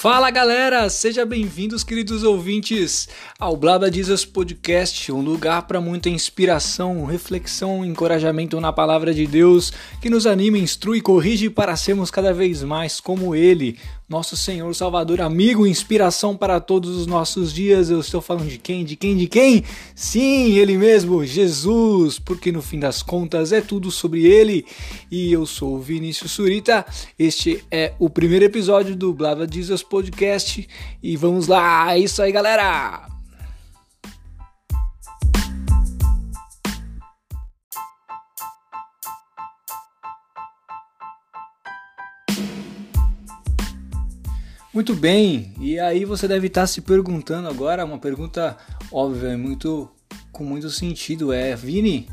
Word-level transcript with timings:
Fala 0.00 0.30
galera, 0.30 0.88
sejam 0.88 1.26
bem-vindos, 1.26 1.82
queridos 1.82 2.22
ouvintes, 2.22 3.08
ao 3.36 3.56
Blabla 3.56 3.92
Jesus 3.92 4.24
Podcast, 4.24 5.10
um 5.10 5.20
lugar 5.20 5.66
para 5.66 5.80
muita 5.80 6.08
inspiração, 6.08 7.04
reflexão, 7.04 7.84
encorajamento 7.84 8.60
na 8.60 8.72
palavra 8.72 9.12
de 9.12 9.26
Deus, 9.26 9.72
que 10.00 10.08
nos 10.08 10.24
anima, 10.24 10.56
instrui 10.56 11.00
corrige 11.00 11.50
para 11.50 11.76
sermos 11.76 12.12
cada 12.12 12.32
vez 12.32 12.62
mais 12.62 13.00
como 13.00 13.34
Ele, 13.34 13.76
nosso 14.08 14.36
Senhor 14.36 14.74
Salvador, 14.74 15.20
amigo, 15.20 15.66
inspiração 15.66 16.34
para 16.34 16.58
todos 16.60 16.96
os 16.96 17.06
nossos 17.06 17.52
dias. 17.52 17.90
Eu 17.90 18.00
estou 18.00 18.22
falando 18.22 18.48
de 18.48 18.56
quem? 18.56 18.82
De 18.82 18.96
quem? 18.96 19.16
De 19.16 19.26
quem? 19.26 19.62
Sim, 19.94 20.56
Ele 20.56 20.78
mesmo, 20.78 21.24
Jesus, 21.26 22.18
porque 22.18 22.50
no 22.50 22.62
fim 22.62 22.78
das 22.80 23.02
contas 23.02 23.52
é 23.52 23.60
tudo 23.60 23.90
sobre 23.90 24.24
Ele. 24.24 24.64
E 25.10 25.30
eu 25.30 25.44
sou 25.44 25.74
o 25.74 25.80
Vinícius 25.80 26.30
Surita. 26.30 26.86
Este 27.18 27.62
é 27.70 27.92
o 27.98 28.08
primeiro 28.08 28.46
episódio 28.46 28.96
do 28.96 29.12
Blava 29.12 29.46
Jesus 29.46 29.82
Podcast 29.82 30.66
e 31.02 31.16
vamos 31.16 31.46
lá. 31.46 31.94
É 31.94 31.98
isso 31.98 32.22
aí, 32.22 32.32
galera. 32.32 33.17
Muito 44.72 44.94
bem, 44.94 45.54
e 45.58 45.80
aí 45.80 46.04
você 46.04 46.28
deve 46.28 46.46
estar 46.46 46.66
se 46.66 46.82
perguntando 46.82 47.48
agora, 47.48 47.86
uma 47.86 47.98
pergunta 47.98 48.54
óbvia, 48.92 49.36
muito 49.36 49.90
com 50.30 50.44
muito 50.44 50.68
sentido, 50.68 51.32
é 51.32 51.56
Vini, 51.56 52.06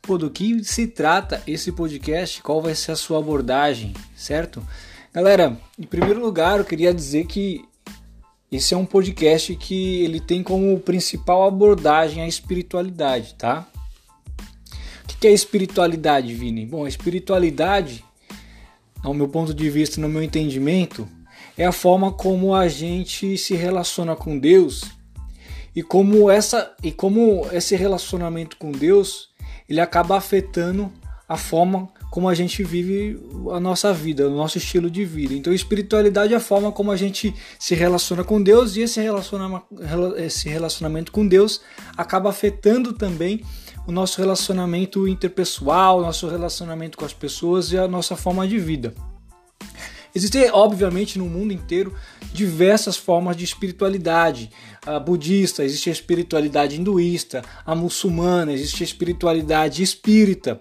pô, 0.00 0.16
do 0.16 0.30
que 0.30 0.64
se 0.64 0.86
trata 0.86 1.42
esse 1.46 1.70
podcast? 1.70 2.42
Qual 2.42 2.62
vai 2.62 2.74
ser 2.74 2.92
a 2.92 2.96
sua 2.96 3.18
abordagem, 3.18 3.92
certo? 4.16 4.66
Galera, 5.12 5.60
em 5.78 5.82
primeiro 5.82 6.20
lugar, 6.20 6.58
eu 6.58 6.64
queria 6.64 6.94
dizer 6.94 7.26
que 7.26 7.62
esse 8.50 8.72
é 8.72 8.76
um 8.78 8.86
podcast 8.86 9.54
que 9.56 10.02
ele 10.02 10.20
tem 10.20 10.42
como 10.42 10.80
principal 10.80 11.46
abordagem 11.46 12.22
a 12.22 12.26
espiritualidade, 12.26 13.34
tá? 13.34 13.68
O 15.04 15.16
que 15.20 15.28
é 15.28 15.32
espiritualidade, 15.32 16.32
Vini? 16.32 16.64
Bom, 16.64 16.86
a 16.86 16.88
espiritualidade, 16.88 18.02
ao 19.02 19.12
meu 19.12 19.28
ponto 19.28 19.52
de 19.52 19.68
vista, 19.68 20.00
no 20.00 20.08
meu 20.08 20.22
entendimento, 20.22 21.06
é 21.56 21.66
a 21.66 21.72
forma 21.72 22.12
como 22.12 22.54
a 22.54 22.68
gente 22.68 23.36
se 23.36 23.54
relaciona 23.54 24.16
com 24.16 24.38
Deus 24.38 24.84
e 25.74 25.82
como 25.82 26.30
essa 26.30 26.74
e 26.82 26.90
como 26.90 27.46
esse 27.52 27.76
relacionamento 27.76 28.56
com 28.56 28.72
Deus 28.72 29.28
ele 29.68 29.80
acaba 29.80 30.16
afetando 30.16 30.90
a 31.28 31.36
forma 31.36 31.88
como 32.10 32.28
a 32.28 32.34
gente 32.34 32.64
vive 32.64 33.20
a 33.52 33.60
nossa 33.60 33.92
vida, 33.92 34.28
o 34.28 34.34
nosso 34.34 34.58
estilo 34.58 34.90
de 34.90 35.04
vida. 35.04 35.32
Então, 35.32 35.52
espiritualidade 35.52 36.34
é 36.34 36.36
a 36.36 36.40
forma 36.40 36.72
como 36.72 36.90
a 36.90 36.96
gente 36.96 37.32
se 37.56 37.76
relaciona 37.76 38.24
com 38.24 38.42
Deus 38.42 38.74
e 38.74 38.80
esse 38.80 39.00
relacionamento, 39.00 39.64
esse 40.18 40.48
relacionamento 40.48 41.12
com 41.12 41.26
Deus 41.26 41.60
acaba 41.96 42.30
afetando 42.30 42.92
também 42.92 43.44
o 43.86 43.92
nosso 43.92 44.20
relacionamento 44.20 45.06
interpessoal, 45.06 46.02
nosso 46.02 46.28
relacionamento 46.28 46.98
com 46.98 47.04
as 47.04 47.12
pessoas 47.12 47.70
e 47.70 47.78
a 47.78 47.86
nossa 47.86 48.16
forma 48.16 48.46
de 48.46 48.58
vida. 48.58 48.92
Existem, 50.14 50.50
obviamente, 50.50 51.18
no 51.18 51.26
mundo 51.26 51.52
inteiro 51.52 51.94
diversas 52.32 52.96
formas 52.96 53.36
de 53.36 53.44
espiritualidade. 53.44 54.50
A 54.84 54.98
budista, 54.98 55.64
existe 55.64 55.88
a 55.88 55.92
espiritualidade 55.92 56.76
hinduísta, 56.76 57.42
a 57.64 57.74
muçulmana, 57.74 58.52
existe 58.52 58.82
a 58.82 58.86
espiritualidade 58.86 59.82
espírita. 59.82 60.60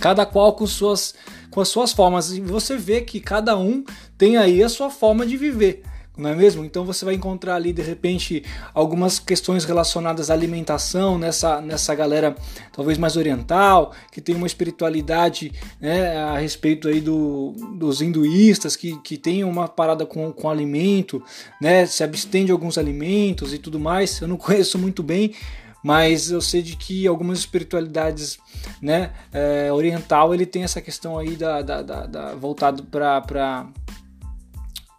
Cada 0.00 0.24
qual 0.24 0.54
com 0.54 0.66
suas, 0.66 1.14
com 1.50 1.60
as 1.60 1.68
suas 1.68 1.92
formas. 1.92 2.32
E 2.32 2.40
você 2.40 2.76
vê 2.76 3.02
que 3.02 3.20
cada 3.20 3.56
um 3.56 3.84
tem 4.16 4.36
aí 4.36 4.62
a 4.62 4.68
sua 4.68 4.90
forma 4.90 5.26
de 5.26 5.36
viver 5.36 5.82
não 6.16 6.28
é 6.28 6.34
mesmo? 6.34 6.64
Então 6.64 6.84
você 6.84 7.04
vai 7.04 7.14
encontrar 7.14 7.54
ali 7.54 7.72
de 7.72 7.80
repente 7.80 8.44
algumas 8.74 9.18
questões 9.18 9.64
relacionadas 9.64 10.30
à 10.30 10.34
alimentação 10.34 11.18
nessa, 11.18 11.60
nessa 11.60 11.94
galera 11.94 12.36
talvez 12.70 12.98
mais 12.98 13.16
oriental, 13.16 13.92
que 14.10 14.20
tem 14.20 14.34
uma 14.34 14.46
espiritualidade 14.46 15.52
né, 15.80 16.16
a 16.18 16.38
respeito 16.38 16.88
aí 16.88 17.00
do, 17.00 17.54
dos 17.76 18.02
hinduístas, 18.02 18.76
que, 18.76 19.00
que 19.00 19.16
tem 19.16 19.42
uma 19.42 19.68
parada 19.68 20.04
com, 20.04 20.30
com 20.32 20.50
alimento, 20.50 21.22
né, 21.60 21.86
se 21.86 22.04
abstém 22.04 22.44
de 22.44 22.52
alguns 22.52 22.76
alimentos 22.76 23.54
e 23.54 23.58
tudo 23.58 23.80
mais. 23.80 24.20
Eu 24.20 24.28
não 24.28 24.36
conheço 24.38 24.78
muito 24.78 25.02
bem, 25.02 25.34
mas 25.82 26.30
eu 26.30 26.42
sei 26.42 26.60
de 26.60 26.76
que 26.76 27.06
algumas 27.06 27.38
espiritualidades 27.38 28.38
né, 28.82 29.12
é, 29.32 29.72
oriental 29.72 30.34
ele 30.34 30.44
tem 30.44 30.62
essa 30.62 30.80
questão 30.80 31.18
aí 31.18 31.36
da, 31.36 31.62
da, 31.62 31.82
da, 31.82 32.06
da 32.06 32.34
voltado 32.34 32.84
para 32.84 33.66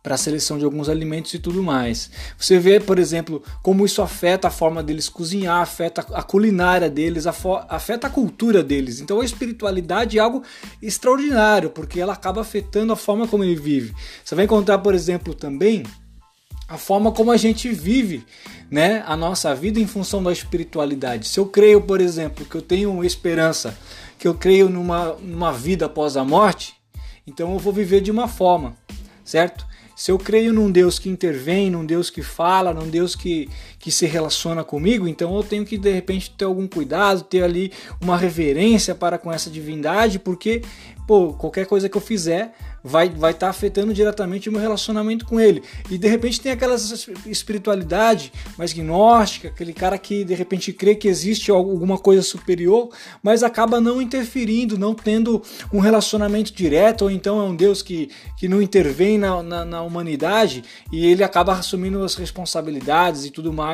para 0.04 0.16
a 0.16 0.18
seleção 0.18 0.60
de 0.60 0.66
alguns 0.66 0.90
alimentos 0.90 1.34
e 1.34 1.40
tudo 1.40 1.64
mais. 1.64 2.12
Você 2.38 2.60
vê, 2.60 2.78
por 2.78 3.00
exemplo, 3.00 3.42
como 3.62 3.86
isso 3.86 4.02
afeta 4.02 4.50
a 4.50 4.52
forma 4.52 4.84
deles 4.84 5.08
cozinhar, 5.08 5.62
afeta 5.62 6.06
a 6.14 6.22
culinária 6.22 6.90
deles, 6.90 7.26
afeta 7.26 8.08
a 8.08 8.10
cultura 8.10 8.62
deles. 8.62 9.00
Então 9.00 9.22
a 9.22 9.26
espiritualidade 9.26 10.18
é 10.18 10.22
algo 10.22 10.44
extraordinário, 10.82 11.70
porque 11.70 12.02
ela 12.02 12.12
acaba 12.12 12.42
afetando 12.42 12.92
a 12.92 12.98
forma 12.98 13.26
como 13.26 13.46
ele 13.46 13.56
vive. 13.56 13.96
Você 14.24 14.36
vai 14.36 14.44
encontrar, 14.44 14.80
por 14.80 14.94
exemplo, 14.94 15.34
também 15.34 15.84
a 16.68 16.78
forma 16.78 17.12
como 17.12 17.32
a 17.32 17.38
gente 17.38 17.72
vive 17.72 18.26
né, 18.70 19.04
a 19.06 19.16
nossa 19.16 19.56
vida 19.56 19.80
em 19.80 19.88
função 19.88 20.22
da 20.22 20.34
espiritualidade. 20.34 21.28
Se 21.30 21.40
eu 21.40 21.46
creio, 21.46 21.80
por 21.80 22.02
exemplo, 22.02 22.46
que 22.46 22.56
eu 22.56 22.62
tenho 22.62 23.04
esperança, 23.06 23.78
que 24.20 24.28
eu 24.28 24.34
creio 24.34 24.68
numa, 24.68 25.14
numa 25.14 25.54
vida 25.54 25.86
após 25.86 26.18
a 26.18 26.26
morte, 26.26 26.74
então 27.26 27.54
eu 27.54 27.60
vou 27.60 27.72
viver 27.72 28.02
de 28.02 28.12
uma 28.12 28.28
forma, 28.28 28.76
certo? 29.24 29.66
Se 29.96 30.12
eu 30.12 30.18
creio 30.18 30.52
num 30.52 30.72
Deus 30.72 30.98
que 30.98 31.10
intervém, 31.10 31.70
num 31.70 31.86
Deus 31.86 32.10
que 32.10 32.22
fala, 32.22 32.74
num 32.74 32.90
Deus 32.90 33.16
que, 33.16 33.50
que 33.84 33.92
se 33.92 34.06
relaciona 34.06 34.64
comigo, 34.64 35.10
então 35.10 35.36
eu 35.36 35.44
tenho 35.44 35.66
que 35.66 35.78
de 35.78 35.92
repente 35.92 36.32
ter 36.32 36.46
algum 36.46 36.66
cuidado, 36.66 37.22
ter 37.22 37.44
ali 37.44 37.70
uma 38.00 38.16
reverência 38.16 38.96
para 38.96 39.18
com 39.18 39.30
essa 39.30 39.50
divindade, 39.50 40.20
porque 40.20 40.62
pô, 41.06 41.34
qualquer 41.34 41.66
coisa 41.66 41.90
que 41.90 41.98
eu 41.98 42.02
fizer 42.02 42.54
vai 42.84 43.10
vai 43.10 43.32
estar 43.32 43.48
tá 43.48 43.50
afetando 43.50 43.94
diretamente 43.94 44.50
o 44.50 44.52
meu 44.52 44.62
relacionamento 44.62 45.26
com 45.26 45.40
ele. 45.40 45.64
E 45.90 45.98
de 45.98 46.08
repente 46.08 46.40
tem 46.40 46.52
aquela 46.52 46.76
espiritualidade 47.26 48.32
mais 48.58 48.74
gnóstica, 48.74 49.48
aquele 49.48 49.74
cara 49.74 49.98
que 49.98 50.24
de 50.24 50.34
repente 50.34 50.74
crê 50.74 50.96
que 50.96 51.08
existe 51.08 51.50
alguma 51.52 51.98
coisa 51.98 52.22
superior, 52.22 52.90
mas 53.22 53.44
acaba 53.44 53.80
não 53.80 54.02
interferindo, 54.02 54.78
não 54.78 54.94
tendo 54.94 55.42
um 55.72 55.80
relacionamento 55.80 56.54
direto, 56.54 57.04
ou 57.04 57.12
então 57.12 57.40
é 57.40 57.44
um 57.44 57.56
Deus 57.56 57.82
que, 57.82 58.10
que 58.38 58.48
não 58.48 58.62
intervém 58.62 59.18
na, 59.18 59.42
na, 59.42 59.66
na 59.66 59.82
humanidade 59.82 60.64
e 60.92 61.06
ele 61.06 61.24
acaba 61.24 61.54
assumindo 61.54 62.04
as 62.04 62.16
responsabilidades 62.16 63.26
e 63.26 63.32
tudo 63.32 63.52
mais. 63.52 63.73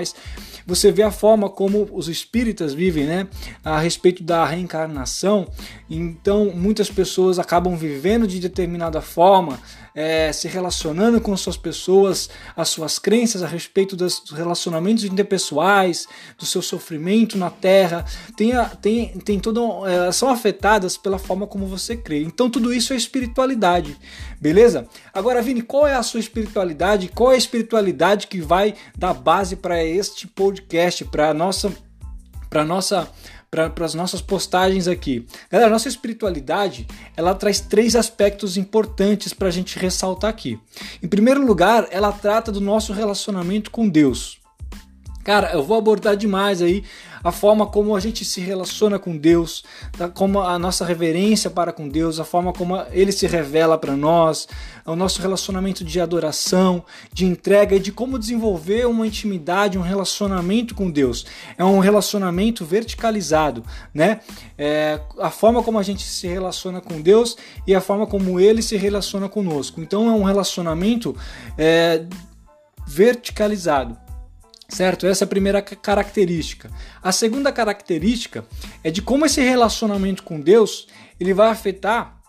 Você 0.65 0.91
vê 0.91 1.03
a 1.03 1.11
forma 1.11 1.49
como 1.49 1.89
os 1.91 2.07
espíritas 2.07 2.73
vivem, 2.73 3.05
né? 3.05 3.27
A 3.63 3.79
respeito 3.79 4.23
da 4.23 4.45
reencarnação. 4.45 5.47
Então, 5.89 6.51
muitas 6.53 6.89
pessoas 6.89 7.39
acabam 7.39 7.75
vivendo 7.75 8.27
de 8.27 8.39
determinada 8.39 9.01
forma, 9.01 9.59
é, 9.99 10.31
se 10.31 10.47
relacionando 10.47 11.19
com 11.19 11.35
suas 11.35 11.57
pessoas, 11.57 12.29
as 12.55 12.69
suas 12.69 12.97
crenças 12.97 13.43
a 13.43 13.47
respeito 13.47 13.97
dos 13.97 14.23
relacionamentos 14.31 15.03
interpessoais, 15.03 16.07
do 16.37 16.45
seu 16.45 16.61
sofrimento 16.61 17.37
na 17.37 17.49
Terra, 17.49 18.05
tem, 18.37 18.53
tem, 18.81 19.09
tem 19.19 19.39
todo, 19.41 19.85
é, 19.85 20.09
são 20.13 20.29
afetadas 20.29 20.95
pela 20.95 21.19
forma 21.19 21.45
como 21.45 21.65
você 21.65 21.97
crê. 21.97 22.23
Então, 22.23 22.49
tudo 22.49 22.73
isso 22.73 22.93
é 22.93 22.95
espiritualidade, 22.95 23.97
beleza? 24.39 24.87
Agora, 25.13 25.41
Vini, 25.41 25.61
qual 25.61 25.85
é 25.85 25.95
a 25.95 26.03
sua 26.03 26.21
espiritualidade? 26.21 27.09
Qual 27.09 27.33
é 27.33 27.35
a 27.35 27.37
espiritualidade 27.37 28.27
que 28.27 28.39
vai 28.39 28.75
dar 28.97 29.13
base 29.13 29.57
para 29.57 29.83
este 29.83 30.27
podcast, 30.27 31.03
para 31.03 31.33
nossa, 31.33 31.73
para 32.49 32.63
nossa 32.63 33.11
para 33.49 33.85
as 33.85 33.93
nossas 33.93 34.21
postagens 34.21 34.87
aqui. 34.87 35.25
Galera, 35.51 35.71
nossa 35.71 35.87
espiritualidade 35.87 36.87
ela 37.17 37.33
traz 37.33 37.59
três 37.59 37.95
aspectos 37.95 38.57
importantes 38.57 39.33
para 39.33 39.47
a 39.47 39.51
gente 39.51 39.79
ressaltar 39.79 40.29
aqui. 40.29 40.59
Em 41.01 41.07
primeiro 41.07 41.45
lugar, 41.45 41.87
ela 41.91 42.11
trata 42.11 42.51
do 42.51 42.61
nosso 42.61 42.93
relacionamento 42.93 43.71
com 43.71 43.89
Deus. 43.89 44.39
Cara, 45.23 45.51
eu 45.51 45.63
vou 45.63 45.77
abordar 45.77 46.15
demais 46.15 46.61
aí 46.61 46.83
a 47.23 47.31
forma 47.31 47.65
como 47.65 47.95
a 47.95 47.99
gente 47.99 48.23
se 48.23 48.41
relaciona 48.41 48.97
com 48.97 49.17
Deus, 49.17 49.63
como 50.13 50.41
a 50.41 50.57
nossa 50.57 50.85
reverência 50.85 51.49
para 51.49 51.71
com 51.71 51.87
Deus, 51.87 52.19
a 52.19 52.23
forma 52.23 52.53
como 52.53 52.75
ele 52.91 53.11
se 53.11 53.27
revela 53.27 53.77
para 53.77 53.95
nós, 53.95 54.47
o 54.85 54.95
nosso 54.95 55.21
relacionamento 55.21 55.83
de 55.83 55.99
adoração, 55.99 56.83
de 57.13 57.25
entrega 57.25 57.75
e 57.75 57.79
de 57.79 57.91
como 57.91 58.17
desenvolver 58.17 58.87
uma 58.87 59.05
intimidade, 59.05 59.77
um 59.77 59.81
relacionamento 59.81 60.73
com 60.73 60.89
Deus. 60.89 61.25
É 61.57 61.63
um 61.63 61.79
relacionamento 61.79 62.65
verticalizado, 62.65 63.63
né? 63.93 64.21
É 64.57 64.99
a 65.19 65.29
forma 65.29 65.61
como 65.61 65.79
a 65.79 65.83
gente 65.83 66.03
se 66.03 66.27
relaciona 66.27 66.81
com 66.81 67.01
Deus 67.01 67.37
e 67.67 67.75
a 67.75 67.81
forma 67.81 68.07
como 68.07 68.39
ele 68.39 68.61
se 68.61 68.77
relaciona 68.77 69.29
conosco. 69.29 69.81
Então 69.81 70.07
é 70.09 70.11
um 70.11 70.23
relacionamento 70.23 71.15
é, 71.57 72.05
verticalizado. 72.87 74.08
Certo? 74.69 75.07
Essa 75.07 75.23
é 75.23 75.25
a 75.25 75.29
primeira 75.29 75.61
característica. 75.61 76.69
A 77.01 77.11
segunda 77.11 77.51
característica 77.51 78.45
é 78.83 78.91
de 78.91 79.01
como 79.01 79.25
esse 79.25 79.41
relacionamento 79.41 80.23
com 80.23 80.39
Deus 80.39 80.87
ele 81.19 81.33
vai 81.33 81.49
afetar 81.49 82.19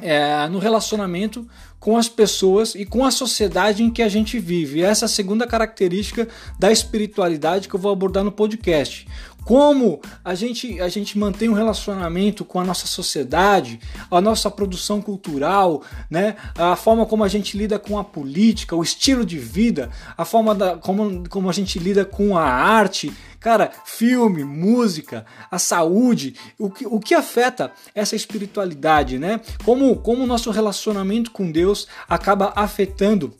é, 0.00 0.48
no 0.48 0.58
relacionamento 0.58 1.46
com 1.78 1.98
as 1.98 2.08
pessoas 2.08 2.74
e 2.74 2.86
com 2.86 3.04
a 3.04 3.10
sociedade 3.10 3.82
em 3.82 3.90
que 3.90 4.02
a 4.02 4.08
gente 4.08 4.38
vive. 4.38 4.82
essa 4.82 5.04
é 5.04 5.06
a 5.06 5.08
segunda 5.08 5.46
característica 5.46 6.26
da 6.58 6.72
espiritualidade 6.72 7.68
que 7.68 7.74
eu 7.74 7.80
vou 7.80 7.92
abordar 7.92 8.24
no 8.24 8.32
podcast 8.32 9.06
como 9.44 10.00
a 10.24 10.34
gente, 10.34 10.80
a 10.80 10.88
gente 10.88 11.18
mantém 11.18 11.48
um 11.48 11.54
relacionamento 11.54 12.44
com 12.44 12.58
a 12.58 12.64
nossa 12.64 12.86
sociedade, 12.86 13.78
a 14.10 14.20
nossa 14.20 14.50
produção 14.50 15.02
cultural, 15.02 15.82
né? 16.10 16.36
a 16.56 16.74
forma 16.76 17.04
como 17.06 17.22
a 17.22 17.28
gente 17.28 17.56
lida 17.56 17.78
com 17.78 17.98
a 17.98 18.04
política, 18.04 18.74
o 18.74 18.82
estilo 18.82 19.24
de 19.24 19.38
vida, 19.38 19.90
a 20.16 20.24
forma 20.24 20.54
da, 20.54 20.76
como, 20.76 21.28
como 21.28 21.50
a 21.50 21.52
gente 21.52 21.78
lida 21.78 22.04
com 22.04 22.36
a 22.36 22.44
arte, 22.44 23.12
cara, 23.38 23.70
filme, 23.84 24.42
música, 24.42 25.26
a 25.50 25.58
saúde, 25.58 26.34
o 26.58 26.70
que, 26.70 26.86
o 26.86 26.98
que 26.98 27.14
afeta 27.14 27.72
essa 27.94 28.16
espiritualidade, 28.16 29.18
né? 29.18 29.40
Como, 29.64 29.96
como 29.96 30.24
o 30.24 30.26
nosso 30.26 30.50
relacionamento 30.50 31.30
com 31.30 31.52
Deus 31.52 31.86
acaba 32.08 32.54
afetando 32.56 33.34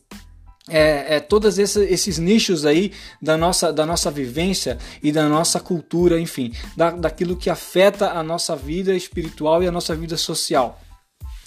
é, 0.69 1.17
é, 1.17 1.21
todos 1.21 1.59
esses, 1.59 1.91
esses, 1.91 2.19
nichos 2.19 2.65
aí 2.65 2.93
da 3.21 3.37
nossa, 3.37 3.73
da 3.73 3.85
nossa 3.85 4.11
vivência 4.11 4.79
e 5.03 5.13
da 5.13 5.29
nossa 5.29 5.61
cultura, 5.61 6.19
enfim, 6.19 6.53
da, 6.77 6.91
daquilo 6.91 7.37
que 7.37 7.51
afeta 7.51 8.11
a 8.13 8.23
nossa 8.23 8.57
vida 8.57 8.95
espiritual 8.95 9.63
e 9.63 9.67
a 9.67 9.73
nossa 9.73 9.95
vida 9.95 10.17
social. 10.17 10.81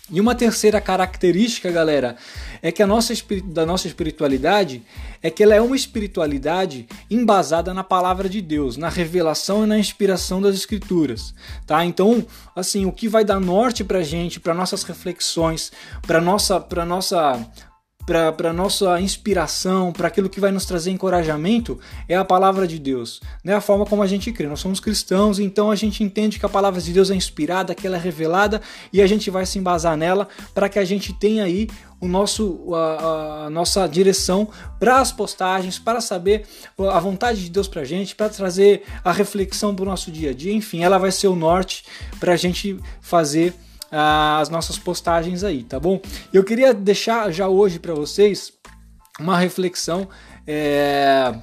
E 0.10 0.22
uma 0.22 0.34
terceira 0.34 0.80
característica, 0.80 1.70
galera, 1.70 2.16
é 2.62 2.72
que 2.72 2.82
a 2.82 2.88
nossa 2.88 3.14
da 3.44 3.66
nossa 3.66 3.88
espiritualidade 3.88 4.82
é 5.22 5.30
que 5.30 5.44
ela 5.44 5.54
é 5.54 5.60
uma 5.60 5.76
espiritualidade 5.76 6.88
embasada 7.12 7.74
na 7.74 7.84
palavra 7.84 8.30
de 8.30 8.42
Deus, 8.42 8.78
na 8.78 8.88
revelação 8.88 9.66
e 9.66 9.68
na 9.68 9.78
inspiração 9.78 10.42
das 10.42 10.56
escrituras, 10.56 11.34
tá? 11.66 11.84
Então, 11.84 12.26
assim, 12.56 12.86
o 12.86 12.92
que 12.92 13.10
vai 13.10 13.26
dar 13.26 13.40
norte 13.42 13.84
pra 13.84 14.02
gente, 14.02 14.40
para 14.40 14.54
nossas 14.54 14.84
reflexões, 14.84 15.74
para 16.04 16.22
nossa 16.22 16.58
para 16.58 16.86
nossa 16.86 17.46
para 18.08 18.54
nossa 18.54 19.02
inspiração, 19.02 19.92
para 19.92 20.08
aquilo 20.08 20.30
que 20.30 20.40
vai 20.40 20.50
nos 20.50 20.66
trazer 20.66 20.92
encorajamento, 20.92 21.78
é 22.08 22.16
a 22.16 22.24
palavra 22.24 22.66
de 22.66 22.80
Deus, 22.80 23.20
né? 23.44 23.54
A 23.54 23.60
forma 23.60 23.86
como 23.86 24.02
a 24.02 24.08
gente 24.08 24.32
crê. 24.32 24.48
Nós 24.48 24.62
somos 24.62 24.80
cristãos, 24.80 25.40
então 25.40 25.70
a 25.70 25.76
gente 25.76 26.02
entende 26.02 26.40
que 26.40 26.46
a 26.46 26.50
palavra 26.50 26.80
de 26.80 26.94
Deus 26.94 27.12
é 27.12 27.16
inspirada, 27.16 27.76
que 27.76 27.86
ela 27.86 27.98
é 27.98 28.00
revelada 28.00 28.62
e 28.94 29.02
a 29.02 29.08
gente 29.08 29.30
vai 29.30 29.46
se 29.46 29.60
embasar 29.60 29.98
nela 29.98 30.30
para 30.54 30.70
que 30.70 30.80
a 30.80 30.86
gente 30.86 31.12
tenha 31.12 31.44
aí 31.44 31.68
o 32.00 32.08
nosso 32.08 32.74
a, 32.74 33.46
a 33.48 33.50
nossa 33.50 33.86
direção 33.88 34.48
para 34.80 35.02
as 35.02 35.12
postagens, 35.12 35.78
para 35.78 36.00
saber 36.00 36.46
a 36.78 37.00
vontade 37.02 37.44
de 37.44 37.50
Deus 37.50 37.68
para 37.68 37.82
a 37.82 37.86
gente, 37.86 38.16
para 38.16 38.30
trazer 38.30 38.84
a 39.04 39.12
reflexão 39.12 39.76
para 39.76 39.84
o 39.84 39.86
nosso 39.86 40.10
dia 40.12 40.30
a 40.30 40.34
dia. 40.34 40.54
Enfim, 40.54 40.82
ela 40.82 40.98
vai 40.98 41.12
ser 41.12 41.28
o 41.28 41.36
norte 41.36 41.84
para 42.22 42.32
a 42.32 42.38
gente 42.38 42.80
fazer 43.02 43.54
as 43.92 44.50
nossas 44.50 44.78
postagens 44.78 45.44
aí, 45.44 45.64
tá 45.64 45.80
bom? 45.80 46.02
Eu 46.34 46.44
queria 46.44 46.74
deixar 46.74 47.32
já 47.32 47.48
hoje 47.48 47.80
para 47.80 47.94
vocês 47.94 48.54
uma 49.20 49.38
reflexão 49.38 50.08
é, 50.46 51.34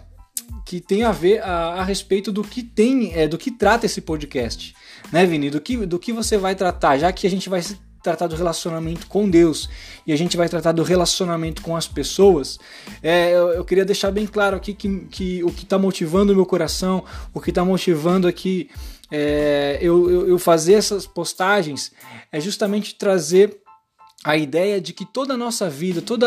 que 0.65 0.81
tem 0.81 1.05
a 1.05 1.13
ver 1.13 1.43
a, 1.43 1.75
a, 1.75 1.85
respeito 1.85 2.31
do 2.31 2.43
que 2.43 2.63
tem, 2.63 3.13
é, 3.15 3.27
do 3.27 3.37
que 3.37 3.51
trata 3.51 3.87
esse 3.87 4.01
podcast, 4.01 4.75
né, 5.13 5.27
Vini? 5.27 5.51
Do 5.51 5.61
que, 5.61 5.85
do 5.85 5.99
que 5.99 6.13
você 6.13 6.37
vai 6.37 6.55
tratar, 6.55 6.99
já 6.99 7.13
que 7.13 7.27
a 7.27 7.31
gente 7.31 7.49
vai 7.49 7.63
tratar 8.03 8.27
do 8.27 8.37
relacionamento 8.37 9.07
com 9.07 9.29
Deus 9.29 9.69
e 10.07 10.13
a 10.13 10.17
gente 10.17 10.37
vai 10.37 10.47
tratar 10.47 10.73
do 10.73 10.83
relacionamento 10.83 11.63
com 11.63 11.75
as 11.75 11.89
pessoas, 11.89 12.59
é, 13.03 13.31
eu, 13.31 13.49
eu, 13.49 13.65
queria 13.65 13.85
deixar 13.85 14.11
bem 14.11 14.27
claro 14.27 14.57
aqui 14.57 14.75
que, 14.75 15.07
que 15.07 15.43
o 15.43 15.51
que 15.51 15.65
está 15.65 15.79
motivando 15.79 16.33
o 16.33 16.37
meu 16.37 16.45
coração, 16.45 17.03
o 17.33 17.41
que 17.41 17.51
está 17.51 17.65
motivando 17.65 18.29
aqui 18.29 18.69
é, 19.11 19.79
eu, 19.81 20.11
eu, 20.11 20.29
eu 20.29 20.39
fazer 20.39 20.75
essas 20.75 21.07
postagens 21.07 21.93
é 22.33 22.41
justamente 22.41 22.95
trazer 22.95 23.61
a 24.25 24.39
ideia 24.39 24.81
de 24.81 24.95
que 24.95 25.05
toda 25.05 25.35
a 25.35 25.37
nossa 25.37 25.69
vida, 25.69 26.01
todos 26.01 26.27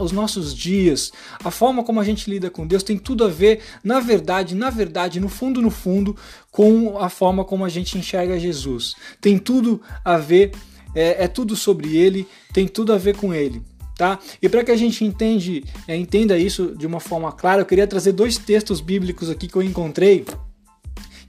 os 0.00 0.12
nossos 0.12 0.56
dias, 0.56 1.12
a 1.44 1.50
forma 1.50 1.84
como 1.84 2.00
a 2.00 2.04
gente 2.04 2.28
lida 2.30 2.48
com 2.48 2.66
Deus 2.66 2.82
tem 2.82 2.96
tudo 2.96 3.24
a 3.24 3.28
ver, 3.28 3.60
na 3.84 4.00
verdade, 4.00 4.54
na 4.54 4.70
verdade, 4.70 5.20
no 5.20 5.28
fundo, 5.28 5.60
no 5.60 5.70
fundo, 5.70 6.16
com 6.50 6.98
a 6.98 7.10
forma 7.10 7.44
como 7.44 7.66
a 7.66 7.68
gente 7.68 7.98
enxerga 7.98 8.40
Jesus. 8.40 8.94
Tem 9.20 9.38
tudo 9.38 9.82
a 10.02 10.16
ver, 10.16 10.52
é, 10.94 11.24
é 11.24 11.28
tudo 11.28 11.54
sobre 11.54 11.94
Ele, 11.98 12.26
tem 12.50 12.66
tudo 12.66 12.94
a 12.94 12.98
ver 12.98 13.14
com 13.14 13.34
Ele. 13.34 13.62
Tá? 13.94 14.18
E 14.40 14.48
para 14.48 14.64
que 14.64 14.70
a 14.70 14.76
gente 14.76 15.04
entende, 15.04 15.62
é, 15.86 15.94
entenda 15.94 16.38
isso 16.38 16.74
de 16.74 16.86
uma 16.86 16.98
forma 16.98 17.30
clara, 17.30 17.60
eu 17.60 17.66
queria 17.66 17.86
trazer 17.86 18.12
dois 18.12 18.38
textos 18.38 18.80
bíblicos 18.80 19.28
aqui 19.28 19.46
que 19.46 19.54
eu 19.54 19.62
encontrei 19.62 20.24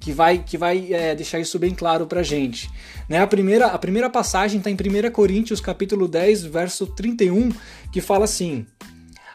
que 0.04 0.12
vai, 0.12 0.40
que 0.40 0.58
vai 0.58 0.92
é, 0.92 1.16
deixar 1.16 1.40
isso 1.40 1.58
bem 1.58 1.74
claro 1.74 2.06
pra 2.06 2.22
gente. 2.22 2.70
Né? 3.08 3.22
A, 3.22 3.28
primeira, 3.28 3.68
a 3.68 3.78
primeira 3.78 4.10
passagem 4.10 4.58
está 4.58 4.70
em 4.70 4.76
1 4.76 5.10
Coríntios 5.12 5.62
capítulo 5.62 6.10
10, 6.10 6.44
verso 6.44 6.86
31, 6.86 7.54
que 7.90 8.02
fala 8.02 8.26
assim: 8.26 8.66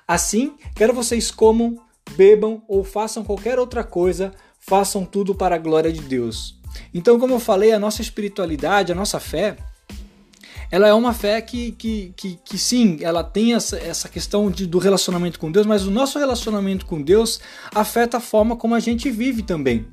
Assim, 0.06 0.56
quer 0.74 0.92
vocês 0.92 1.30
comam, 1.30 1.78
bebam 2.10 2.62
ou 2.68 2.84
façam 2.84 3.24
qualquer 3.24 3.58
outra 3.58 3.82
coisa, 3.82 4.30
façam 4.60 5.06
tudo 5.06 5.34
para 5.34 5.54
a 5.54 5.58
glória 5.58 5.90
de 5.90 6.02
Deus. 6.02 6.60
Então, 6.92 7.18
como 7.18 7.32
eu 7.32 7.40
falei, 7.40 7.72
a 7.72 7.78
nossa 7.78 8.02
espiritualidade, 8.02 8.92
a 8.92 8.94
nossa 8.94 9.18
fé, 9.18 9.56
ela 10.70 10.86
é 10.86 10.92
uma 10.92 11.14
fé 11.14 11.40
que, 11.40 11.72
que, 11.72 12.12
que, 12.14 12.38
que 12.44 12.58
sim, 12.58 12.98
ela 13.00 13.24
tem 13.24 13.54
essa, 13.54 13.78
essa 13.78 14.06
questão 14.06 14.50
de, 14.50 14.66
do 14.66 14.78
relacionamento 14.78 15.38
com 15.38 15.50
Deus, 15.50 15.64
mas 15.64 15.86
o 15.86 15.90
nosso 15.90 16.18
relacionamento 16.18 16.84
com 16.84 17.00
Deus 17.00 17.40
afeta 17.74 18.18
a 18.18 18.20
forma 18.20 18.54
como 18.54 18.74
a 18.74 18.80
gente 18.80 19.10
vive 19.10 19.42
também. 19.42 19.86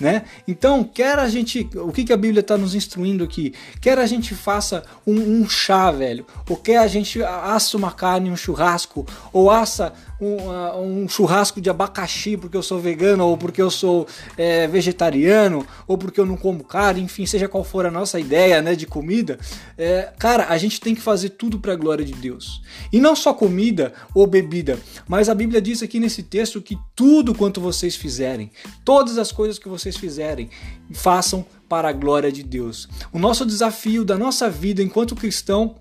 Né? 0.00 0.22
Então, 0.48 0.82
quer 0.82 1.18
a 1.18 1.28
gente, 1.28 1.68
o 1.74 1.92
que, 1.92 2.04
que 2.04 2.12
a 2.12 2.16
Bíblia 2.16 2.40
está 2.40 2.56
nos 2.56 2.74
instruindo 2.74 3.22
aqui? 3.22 3.52
Quer 3.80 3.98
a 3.98 4.06
gente 4.06 4.34
faça 4.34 4.82
um, 5.06 5.14
um, 5.14 5.48
chá, 5.48 5.90
velho, 5.90 6.26
ou 6.48 6.56
quer 6.56 6.78
a 6.78 6.86
gente 6.86 7.22
assa 7.22 7.76
uma 7.76 7.92
carne, 7.92 8.30
um 8.30 8.36
churrasco, 8.36 9.06
ou 9.32 9.50
assa 9.50 9.92
um, 10.20 10.36
uh, 10.36 10.80
um 10.80 11.08
churrasco 11.08 11.60
de 11.60 11.70
abacaxi 11.70 12.36
porque 12.36 12.56
eu 12.56 12.62
sou 12.62 12.78
vegano, 12.78 13.26
ou 13.26 13.36
porque 13.36 13.60
eu 13.60 13.70
sou 13.70 14.06
é, 14.36 14.66
vegetariano, 14.66 15.66
ou 15.86 15.96
porque 15.96 16.20
eu 16.20 16.26
não 16.26 16.36
como 16.36 16.64
carne, 16.64 17.00
enfim, 17.00 17.26
seja 17.26 17.48
qual 17.48 17.64
for 17.64 17.86
a 17.86 17.90
nossa 17.90 18.20
ideia 18.20 18.60
né, 18.60 18.74
de 18.74 18.86
comida, 18.86 19.38
é, 19.76 20.12
cara, 20.18 20.46
a 20.48 20.58
gente 20.58 20.80
tem 20.80 20.94
que 20.94 21.00
fazer 21.00 21.30
tudo 21.30 21.58
para 21.58 21.72
a 21.72 21.76
glória 21.76 22.04
de 22.04 22.12
Deus. 22.12 22.62
E 22.92 23.00
não 23.00 23.16
só 23.16 23.32
comida 23.32 23.92
ou 24.14 24.26
bebida, 24.26 24.78
mas 25.08 25.28
a 25.28 25.34
Bíblia 25.34 25.60
diz 25.60 25.82
aqui 25.82 25.98
nesse 25.98 26.22
texto 26.22 26.60
que 26.60 26.78
tudo 26.94 27.34
quanto 27.34 27.60
vocês 27.60 27.96
fizerem, 27.96 28.50
todas 28.84 29.18
as 29.18 29.32
coisas 29.32 29.58
que 29.60 29.68
vocês 29.68 29.96
fizerem, 29.96 30.50
façam 30.92 31.44
para 31.68 31.88
a 31.88 31.92
glória 31.92 32.32
de 32.32 32.42
Deus. 32.42 32.88
O 33.12 33.18
nosso 33.18 33.46
desafio 33.46 34.04
da 34.04 34.18
nossa 34.18 34.50
vida 34.50 34.82
enquanto 34.82 35.14
cristão 35.14 35.76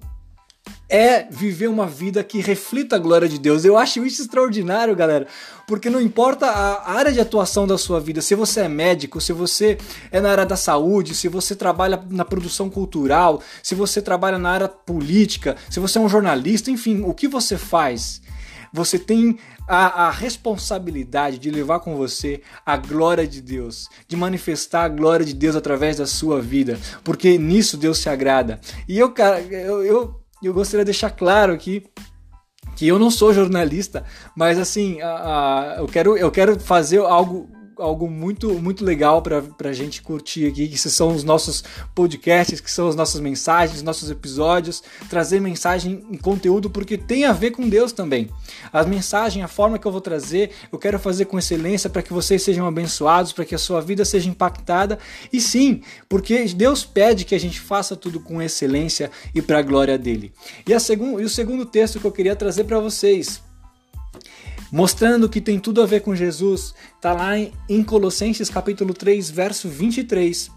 é 0.89 1.27
viver 1.29 1.67
uma 1.67 1.85
vida 1.85 2.23
que 2.23 2.41
reflita 2.41 2.95
a 2.95 2.99
glória 2.99 3.29
de 3.29 3.37
Deus. 3.37 3.63
Eu 3.63 3.77
acho 3.77 4.03
isso 4.03 4.23
extraordinário, 4.23 4.95
galera, 4.95 5.27
porque 5.67 5.89
não 5.89 6.01
importa 6.01 6.47
a 6.47 6.93
área 6.93 7.11
de 7.11 7.19
atuação 7.19 7.67
da 7.67 7.77
sua 7.77 7.99
vida, 7.99 8.21
se 8.21 8.33
você 8.33 8.61
é 8.61 8.67
médico, 8.67 9.21
se 9.21 9.31
você 9.31 9.77
é 10.11 10.19
na 10.19 10.31
área 10.31 10.45
da 10.45 10.55
saúde, 10.55 11.13
se 11.13 11.27
você 11.27 11.55
trabalha 11.55 12.03
na 12.09 12.25
produção 12.25 12.69
cultural, 12.69 13.41
se 13.61 13.75
você 13.75 14.01
trabalha 14.01 14.39
na 14.39 14.49
área 14.49 14.67
política, 14.67 15.55
se 15.69 15.79
você 15.79 15.99
é 15.99 16.01
um 16.01 16.09
jornalista, 16.09 16.71
enfim, 16.71 17.03
o 17.03 17.13
que 17.13 17.27
você 17.27 17.55
faz? 17.55 18.21
Você 18.73 18.99
tem 18.99 19.37
a, 19.67 20.05
a, 20.05 20.11
responsabilidade 20.11 21.37
de 21.37 21.49
levar 21.49 21.79
com 21.79 21.95
você 21.95 22.41
a 22.65 22.77
glória 22.77 23.27
de 23.27 23.41
Deus, 23.41 23.87
de 24.07 24.15
manifestar 24.15 24.83
a 24.83 24.89
glória 24.89 25.25
de 25.25 25.33
Deus 25.33 25.55
através 25.55 25.97
da 25.97 26.05
sua 26.05 26.41
vida, 26.41 26.79
porque 27.03 27.37
nisso 27.37 27.77
Deus 27.77 27.97
se 27.97 28.09
agrada. 28.09 28.59
E 28.87 28.97
eu, 28.97 29.11
cara, 29.11 29.41
eu, 29.41 29.83
eu 29.83 30.19
eu 30.41 30.53
gostaria 30.53 30.85
de 30.85 30.91
deixar 30.91 31.09
claro 31.09 31.53
aqui 31.53 31.83
que 32.75 32.87
eu 32.87 32.97
não 32.97 33.11
sou 33.11 33.33
jornalista, 33.33 34.05
mas 34.35 34.57
assim, 34.57 35.01
a, 35.01 35.09
a, 35.09 35.75
eu, 35.79 35.85
quero, 35.87 36.17
eu 36.17 36.31
quero 36.31 36.57
fazer 36.57 36.99
algo 36.99 37.49
algo 37.79 38.09
muito, 38.09 38.53
muito 38.55 38.83
legal 38.83 39.21
para 39.21 39.43
a 39.69 39.73
gente 39.73 40.01
curtir 40.01 40.45
aqui, 40.47 40.67
que 40.67 40.77
são 40.77 41.15
os 41.15 41.23
nossos 41.23 41.63
podcasts, 41.95 42.59
que 42.59 42.69
são 42.69 42.87
as 42.87 42.95
nossas 42.95 43.21
mensagens, 43.21 43.81
nossos 43.81 44.09
episódios, 44.11 44.83
trazer 45.09 45.39
mensagem 45.39 46.05
e 46.11 46.17
conteúdo, 46.17 46.69
porque 46.69 46.97
tem 46.97 47.25
a 47.25 47.31
ver 47.31 47.51
com 47.51 47.67
Deus 47.67 47.91
também. 47.91 48.29
As 48.71 48.85
mensagens, 48.85 49.43
a 49.43 49.47
forma 49.47 49.79
que 49.79 49.85
eu 49.85 49.91
vou 49.91 50.01
trazer, 50.01 50.51
eu 50.71 50.77
quero 50.77 50.99
fazer 50.99 51.25
com 51.25 51.39
excelência 51.39 51.89
para 51.89 52.01
que 52.01 52.13
vocês 52.13 52.41
sejam 52.43 52.67
abençoados, 52.67 53.31
para 53.31 53.45
que 53.45 53.55
a 53.55 53.59
sua 53.59 53.81
vida 53.81 54.03
seja 54.05 54.29
impactada. 54.29 54.99
E 55.31 55.39
sim, 55.39 55.81
porque 56.07 56.45
Deus 56.45 56.83
pede 56.85 57.25
que 57.25 57.35
a 57.35 57.39
gente 57.39 57.59
faça 57.59 57.95
tudo 57.95 58.19
com 58.19 58.41
excelência 58.41 59.09
e 59.33 59.41
para 59.41 59.59
a 59.59 59.63
glória 59.63 59.97
dele. 59.97 60.33
E, 60.67 60.73
a 60.73 60.79
segun, 60.79 61.19
e 61.19 61.23
o 61.23 61.29
segundo 61.29 61.65
texto 61.65 61.99
que 61.99 62.05
eu 62.05 62.11
queria 62.11 62.35
trazer 62.35 62.63
para 62.65 62.79
vocês 62.79 63.48
mostrando 64.71 65.29
que 65.29 65.41
tem 65.41 65.59
tudo 65.59 65.81
a 65.81 65.85
ver 65.85 66.01
com 66.01 66.15
Jesus, 66.15 66.73
está 66.95 67.13
lá 67.13 67.33
em 67.37 67.83
Colossenses 67.83 68.49
capítulo 68.49 68.93
3, 68.93 69.29
verso 69.29 69.67
23. 69.67 70.51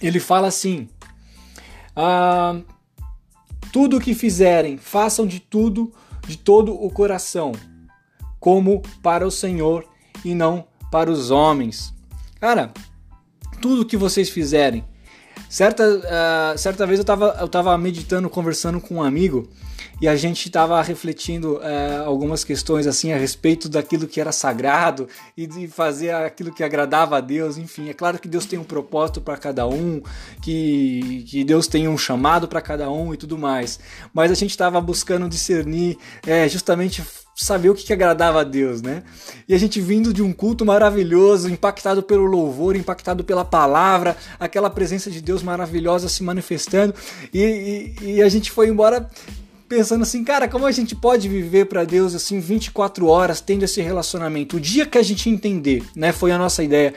Ele 0.00 0.20
fala 0.20 0.48
assim: 0.48 0.88
ah, 1.94 2.60
Tudo 3.72 3.98
o 3.98 4.00
que 4.00 4.14
fizerem, 4.14 4.76
façam 4.76 5.26
de 5.26 5.40
tudo, 5.40 5.92
de 6.26 6.36
todo 6.36 6.72
o 6.72 6.90
coração, 6.90 7.52
como 8.38 8.82
para 9.02 9.26
o 9.26 9.30
Senhor 9.30 9.86
e 10.24 10.34
não 10.34 10.66
para 10.90 11.10
os 11.10 11.30
homens. 11.30 11.94
Cara, 12.40 12.72
tudo 13.60 13.86
que 13.86 13.96
vocês 13.96 14.28
fizerem. 14.28 14.84
Certa, 15.48 15.84
uh, 15.84 16.58
certa 16.58 16.86
vez 16.86 17.00
eu 17.00 17.02
estava 17.02 17.36
eu 17.40 17.48
tava 17.48 17.76
meditando, 17.76 18.30
conversando 18.30 18.80
com 18.80 18.96
um 18.96 19.02
amigo 19.02 19.48
e 20.00 20.08
a 20.08 20.16
gente 20.16 20.46
estava 20.46 20.80
refletindo 20.82 21.60
é, 21.62 21.98
algumas 21.98 22.42
questões 22.42 22.86
assim 22.86 23.12
a 23.12 23.18
respeito 23.18 23.68
daquilo 23.68 24.08
que 24.08 24.20
era 24.20 24.32
sagrado 24.32 25.06
e 25.36 25.46
de 25.46 25.68
fazer 25.68 26.10
aquilo 26.14 26.52
que 26.52 26.64
agradava 26.64 27.18
a 27.18 27.20
Deus. 27.20 27.58
Enfim, 27.58 27.90
é 27.90 27.92
claro 27.92 28.18
que 28.18 28.26
Deus 28.26 28.46
tem 28.46 28.58
um 28.58 28.64
propósito 28.64 29.20
para 29.20 29.36
cada 29.36 29.66
um, 29.66 30.02
que, 30.40 31.24
que 31.28 31.44
Deus 31.44 31.66
tem 31.66 31.86
um 31.86 31.98
chamado 31.98 32.48
para 32.48 32.62
cada 32.62 32.90
um 32.90 33.12
e 33.12 33.16
tudo 33.16 33.36
mais. 33.36 33.78
Mas 34.14 34.30
a 34.30 34.34
gente 34.34 34.50
estava 34.50 34.80
buscando 34.80 35.28
discernir 35.28 35.98
é, 36.26 36.48
justamente 36.48 37.02
saber 37.34 37.70
o 37.70 37.74
que, 37.74 37.84
que 37.84 37.92
agradava 37.92 38.40
a 38.40 38.44
Deus, 38.44 38.82
né? 38.82 39.02
E 39.48 39.54
a 39.54 39.58
gente 39.58 39.80
vindo 39.80 40.12
de 40.12 40.22
um 40.22 40.32
culto 40.32 40.64
maravilhoso, 40.64 41.48
impactado 41.48 42.02
pelo 42.02 42.24
louvor, 42.24 42.76
impactado 42.76 43.24
pela 43.24 43.44
palavra, 43.44 44.16
aquela 44.38 44.68
presença 44.68 45.10
de 45.10 45.20
Deus 45.20 45.42
maravilhosa 45.42 46.08
se 46.08 46.22
manifestando, 46.22 46.94
e, 47.32 47.94
e, 48.02 48.16
e 48.16 48.22
a 48.22 48.28
gente 48.28 48.50
foi 48.50 48.68
embora 48.68 49.08
pensando 49.70 50.02
assim, 50.02 50.24
cara, 50.24 50.48
como 50.48 50.66
a 50.66 50.72
gente 50.72 50.96
pode 50.96 51.28
viver 51.28 51.66
para 51.66 51.84
Deus 51.84 52.12
assim 52.12 52.40
24 52.40 53.06
horas 53.06 53.40
tendo 53.40 53.62
esse 53.62 53.80
relacionamento? 53.80 54.56
O 54.56 54.60
dia 54.60 54.84
que 54.84 54.98
a 54.98 55.02
gente 55.02 55.30
entender, 55.30 55.84
né, 55.94 56.10
foi 56.10 56.32
a 56.32 56.38
nossa 56.38 56.64
ideia 56.64 56.92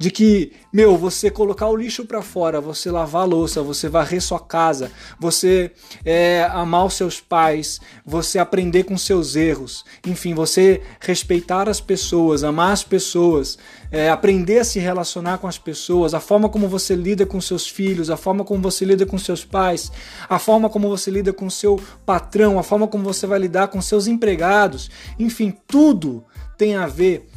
de 0.00 0.10
que, 0.10 0.52
meu, 0.72 0.96
você 0.96 1.30
colocar 1.30 1.68
o 1.68 1.76
lixo 1.76 2.06
para 2.06 2.22
fora, 2.22 2.58
você 2.58 2.90
lavar 2.90 3.20
a 3.20 3.26
louça, 3.26 3.62
você 3.62 3.86
varrer 3.86 4.22
sua 4.22 4.40
casa, 4.40 4.90
você 5.18 5.72
é, 6.06 6.48
amar 6.52 6.86
os 6.86 6.94
seus 6.94 7.20
pais, 7.20 7.78
você 8.02 8.38
aprender 8.38 8.84
com 8.84 8.96
seus 8.96 9.36
erros, 9.36 9.84
enfim, 10.06 10.32
você 10.32 10.80
respeitar 11.00 11.68
as 11.68 11.82
pessoas, 11.82 12.42
amar 12.42 12.72
as 12.72 12.82
pessoas, 12.82 13.58
é, 13.92 14.08
aprender 14.08 14.60
a 14.60 14.64
se 14.64 14.78
relacionar 14.78 15.36
com 15.36 15.46
as 15.46 15.58
pessoas, 15.58 16.14
a 16.14 16.20
forma 16.20 16.48
como 16.48 16.66
você 16.66 16.94
lida 16.94 17.26
com 17.26 17.38
seus 17.38 17.68
filhos, 17.68 18.08
a 18.08 18.16
forma 18.16 18.42
como 18.42 18.62
você 18.62 18.86
lida 18.86 19.04
com 19.04 19.18
seus 19.18 19.44
pais, 19.44 19.92
a 20.30 20.38
forma 20.38 20.70
como 20.70 20.88
você 20.88 21.10
lida 21.10 21.30
com 21.30 21.50
seu 21.50 21.78
patrão, 22.06 22.58
a 22.58 22.62
forma 22.62 22.88
como 22.88 23.04
você 23.04 23.26
vai 23.26 23.38
lidar 23.38 23.68
com 23.68 23.82
seus 23.82 24.06
empregados, 24.06 24.90
enfim, 25.18 25.54
tudo 25.66 26.24
tem 26.56 26.74
a 26.74 26.86
ver 26.86 27.29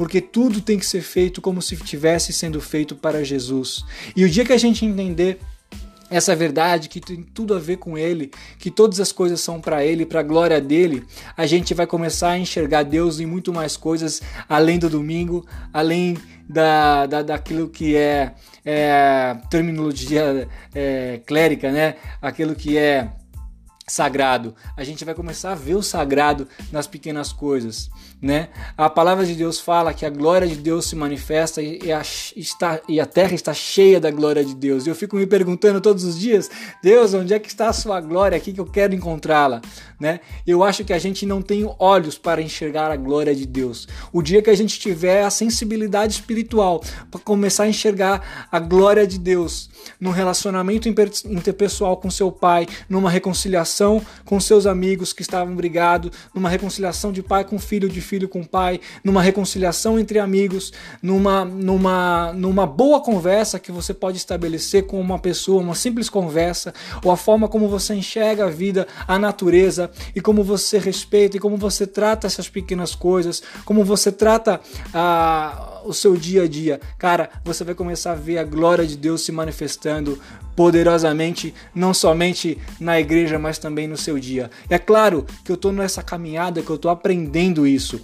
porque 0.00 0.18
tudo 0.18 0.62
tem 0.62 0.78
que 0.78 0.86
ser 0.86 1.02
feito 1.02 1.42
como 1.42 1.60
se 1.60 1.74
estivesse 1.74 2.32
sendo 2.32 2.58
feito 2.58 2.96
para 2.96 3.22
Jesus. 3.22 3.84
E 4.16 4.24
o 4.24 4.30
dia 4.30 4.46
que 4.46 4.52
a 4.54 4.56
gente 4.56 4.82
entender 4.82 5.38
essa 6.08 6.34
verdade 6.34 6.88
que 6.88 7.02
tem 7.02 7.22
tudo 7.22 7.54
a 7.54 7.58
ver 7.58 7.76
com 7.76 7.98
Ele, 7.98 8.30
que 8.58 8.70
todas 8.70 8.98
as 8.98 9.12
coisas 9.12 9.42
são 9.42 9.60
para 9.60 9.84
Ele, 9.84 10.06
para 10.06 10.20
a 10.20 10.22
glória 10.22 10.58
dele, 10.58 11.04
a 11.36 11.44
gente 11.44 11.74
vai 11.74 11.86
começar 11.86 12.30
a 12.30 12.38
enxergar 12.38 12.82
Deus 12.82 13.20
em 13.20 13.26
muito 13.26 13.52
mais 13.52 13.76
coisas 13.76 14.22
além 14.48 14.78
do 14.78 14.88
domingo, 14.88 15.46
além 15.70 16.16
da, 16.48 17.04
da 17.04 17.20
daquilo 17.20 17.68
que 17.68 17.94
é, 17.94 18.32
é 18.64 19.36
terminologia 19.50 20.48
é, 20.74 21.20
clérica, 21.26 21.70
né? 21.70 21.96
Aquilo 22.22 22.54
que 22.54 22.78
é 22.78 23.10
sagrado. 23.90 24.54
A 24.76 24.84
gente 24.84 25.04
vai 25.04 25.14
começar 25.14 25.52
a 25.52 25.56
ver 25.56 25.74
o 25.74 25.82
sagrado 25.82 26.48
nas 26.72 26.86
pequenas 26.86 27.32
coisas, 27.32 27.90
né? 28.20 28.48
A 28.76 28.88
palavra 28.88 29.24
de 29.24 29.34
Deus 29.34 29.58
fala 29.60 29.94
que 29.94 30.04
a 30.04 30.10
glória 30.10 30.46
de 30.46 30.56
Deus 30.56 30.86
se 30.86 30.96
manifesta 30.96 31.62
e 31.62 31.92
a, 31.92 32.02
está, 32.36 32.80
e 32.88 33.00
a 33.00 33.06
terra 33.06 33.34
está 33.34 33.52
cheia 33.54 34.00
da 34.00 34.10
glória 34.10 34.44
de 34.44 34.54
Deus. 34.54 34.86
Eu 34.86 34.94
fico 34.94 35.16
me 35.16 35.26
perguntando 35.26 35.80
todos 35.80 36.04
os 36.04 36.18
dias, 36.18 36.50
Deus, 36.82 37.14
onde 37.14 37.34
é 37.34 37.38
que 37.38 37.48
está 37.48 37.68
a 37.68 37.72
sua 37.72 38.00
glória 38.00 38.36
aqui 38.36 38.52
que 38.52 38.60
eu 38.60 38.66
quero 38.66 38.94
encontrá-la, 38.94 39.60
né? 39.98 40.20
Eu 40.46 40.62
acho 40.62 40.84
que 40.84 40.92
a 40.92 40.98
gente 40.98 41.24
não 41.26 41.42
tem 41.42 41.68
olhos 41.78 42.18
para 42.18 42.42
enxergar 42.42 42.90
a 42.90 42.96
glória 42.96 43.34
de 43.34 43.46
Deus. 43.46 43.88
O 44.12 44.22
dia 44.22 44.42
que 44.42 44.50
a 44.50 44.56
gente 44.56 44.78
tiver 44.78 45.24
a 45.24 45.30
sensibilidade 45.30 46.14
espiritual 46.14 46.82
para 47.10 47.20
começar 47.20 47.64
a 47.64 47.68
enxergar 47.68 48.48
a 48.50 48.58
glória 48.58 49.06
de 49.06 49.18
Deus 49.18 49.70
num 49.98 50.10
relacionamento 50.10 50.88
interpessoal 50.88 51.96
com 51.96 52.10
seu 52.10 52.30
pai, 52.30 52.66
numa 52.88 53.10
reconciliação 53.10 53.50
reconciliação 53.50 54.04
com 54.24 54.40
seus 54.40 54.66
amigos 54.66 55.12
que 55.12 55.22
estavam 55.22 55.54
brigados, 55.54 56.10
numa 56.34 56.48
reconciliação 56.48 57.12
de 57.12 57.22
pai 57.22 57.44
com 57.44 57.58
filho, 57.58 57.88
de 57.88 58.00
filho 58.10 58.28
com 58.28 58.42
pai, 58.42 58.80
numa 59.04 59.22
reconciliação 59.22 59.96
entre 59.96 60.18
amigos, 60.18 60.72
numa, 61.00 61.44
numa, 61.44 62.32
numa 62.32 62.66
boa 62.66 63.00
conversa 63.00 63.60
que 63.60 63.70
você 63.70 63.94
pode 63.94 64.16
estabelecer 64.16 64.84
com 64.84 65.00
uma 65.00 65.16
pessoa, 65.16 65.62
uma 65.62 65.76
simples 65.76 66.10
conversa, 66.10 66.74
ou 67.04 67.12
a 67.12 67.16
forma 67.16 67.48
como 67.48 67.68
você 67.68 67.94
enxerga 67.94 68.46
a 68.46 68.50
vida, 68.50 68.88
a 69.06 69.16
natureza, 69.16 69.92
e 70.12 70.20
como 70.20 70.42
você 70.42 70.76
respeita 70.76 71.36
e 71.36 71.40
como 71.40 71.56
você 71.56 71.86
trata 71.86 72.26
essas 72.26 72.48
pequenas 72.48 72.96
coisas, 72.96 73.40
como 73.64 73.84
você 73.84 74.10
trata 74.10 74.60
a, 74.92 75.82
o 75.84 75.94
seu 75.94 76.16
dia 76.16 76.42
a 76.42 76.48
dia. 76.48 76.80
Cara, 76.98 77.30
você 77.44 77.62
vai 77.62 77.76
começar 77.76 78.12
a 78.12 78.16
ver 78.16 78.38
a 78.38 78.44
glória 78.44 78.84
de 78.84 78.96
Deus 78.96 79.24
se 79.24 79.30
manifestando 79.30 80.18
poderosamente, 80.60 81.54
não 81.74 81.94
somente 81.94 82.58
na 82.78 83.00
igreja, 83.00 83.38
mas 83.38 83.56
também 83.56 83.88
no 83.88 83.96
seu 83.96 84.18
dia. 84.18 84.50
É 84.68 84.78
claro 84.78 85.24
que 85.42 85.50
eu 85.50 85.54
estou 85.54 85.72
nessa 85.72 86.02
caminhada, 86.02 86.60
que 86.60 86.68
eu 86.68 86.76
estou 86.76 86.90
aprendendo 86.90 87.66
isso. 87.66 87.98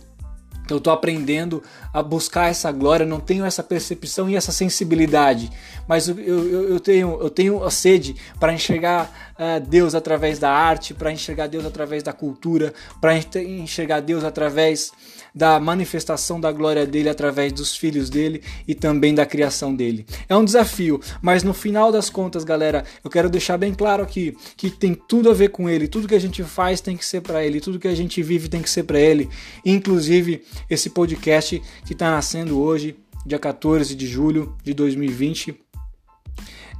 Eu 0.67 0.79
estou 0.79 0.91
aprendendo 0.91 1.63
a 1.93 2.03
buscar 2.03 2.49
essa 2.49 2.73
glória, 2.73 3.05
não 3.05 3.21
tenho 3.21 3.45
essa 3.45 3.63
percepção 3.63 4.31
e 4.31 4.37
essa 4.37 4.53
sensibilidade, 4.53 5.51
mas 5.87 6.09
eu, 6.09 6.19
eu, 6.19 6.71
eu 6.71 6.81
tenho, 6.81 7.19
eu 7.21 7.29
tenho 7.29 7.63
a 7.63 7.71
sede 7.71 8.17
para 8.41 8.55
enxergar 8.55 9.35
uh, 9.35 9.61
Deus 9.61 9.95
através 9.95 10.39
da 10.39 10.51
arte, 10.51 10.95
para 10.95 11.13
enxergar 11.13 11.49
Deus 11.49 11.67
através 11.67 12.03
da 12.03 12.15
cultura, 12.15 12.73
para 13.03 13.15
enxergar 13.39 14.01
Deus 14.01 14.25
através 14.25 14.93
da 15.37 15.61
manifestação 15.61 16.41
da 16.41 16.51
glória 16.51 16.87
dele 16.87 17.11
através 17.11 17.53
dos 17.53 17.77
filhos 17.77 18.09
dele 18.09 18.43
e 18.67 18.75
também 18.75 19.15
da 19.15 19.27
criação 19.27 19.77
dele. 19.77 20.07
É 20.27 20.35
um 20.35 20.43
desafio, 20.43 20.99
mas 21.21 21.43
no 21.43 21.53
final 21.53 21.93
das 21.93 22.09
contas, 22.09 22.43
galera, 22.43 22.85
eu 23.05 23.11
quero 23.11 23.29
deixar 23.29 23.59
bem 23.59 23.75
claro 23.75 24.03
aqui 24.03 24.35
que 24.57 24.71
tem 24.71 24.95
tudo 24.95 25.31
a 25.31 25.35
ver 25.35 25.51
com 25.51 25.69
ele, 25.69 25.89
tudo 25.89 26.09
que 26.09 26.15
a 26.15 26.21
gente 26.21 26.43
faz 26.43 26.81
tem 26.81 26.97
que 26.97 27.05
ser 27.05 27.21
para 27.21 27.45
ele, 27.45 27.61
tudo 27.61 27.79
que 27.79 27.87
a 27.87 27.95
gente 27.95 28.23
vive 28.23 28.49
tem 28.49 28.63
que 28.63 28.71
ser 28.71 28.85
para 28.85 28.99
ele, 28.99 29.29
inclusive 29.63 30.43
esse 30.71 30.89
podcast 30.89 31.63
que 31.85 31.93
está 31.93 32.11
nascendo 32.11 32.59
hoje, 32.59 32.97
dia 33.27 33.39
14 33.39 33.95
de 33.95 34.07
julho 34.07 34.57
de 34.65 34.73
2020. 34.73 35.55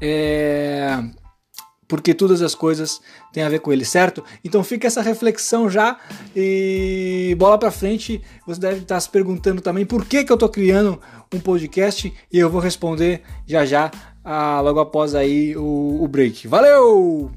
É 0.01 0.99
porque 1.89 2.15
todas 2.15 2.43
as 2.43 2.55
coisas 2.55 3.01
têm 3.33 3.43
a 3.43 3.49
ver 3.49 3.61
com 3.61 3.73
ele, 3.73 3.85
certo? 3.85 4.25
Então 4.45 4.63
fica 4.65 4.87
essa 4.87 5.03
reflexão 5.03 5.69
já 5.71 5.99
e 6.35 7.35
bola 7.39 7.59
para 7.59 7.71
frente. 7.71 8.21
Você 8.47 8.61
deve 8.61 8.81
estar 8.81 8.99
se 9.01 9.09
perguntando 9.09 9.61
também 9.61 9.87
por 9.87 10.05
que, 10.05 10.25
que 10.25 10.33
eu 10.33 10.35
estou 10.35 10.49
criando 10.49 11.01
um 11.33 11.41
podcast 11.41 12.13
e 12.33 12.39
eu 12.39 12.51
vou 12.51 12.61
responder 12.61 13.23
já 13.47 13.65
já, 13.65 13.91
ah, 14.25 14.61
logo 14.61 14.81
após 14.81 15.15
aí 15.15 15.57
o, 15.57 16.03
o 16.03 16.09
break. 16.09 16.49
Valeu! 16.49 17.31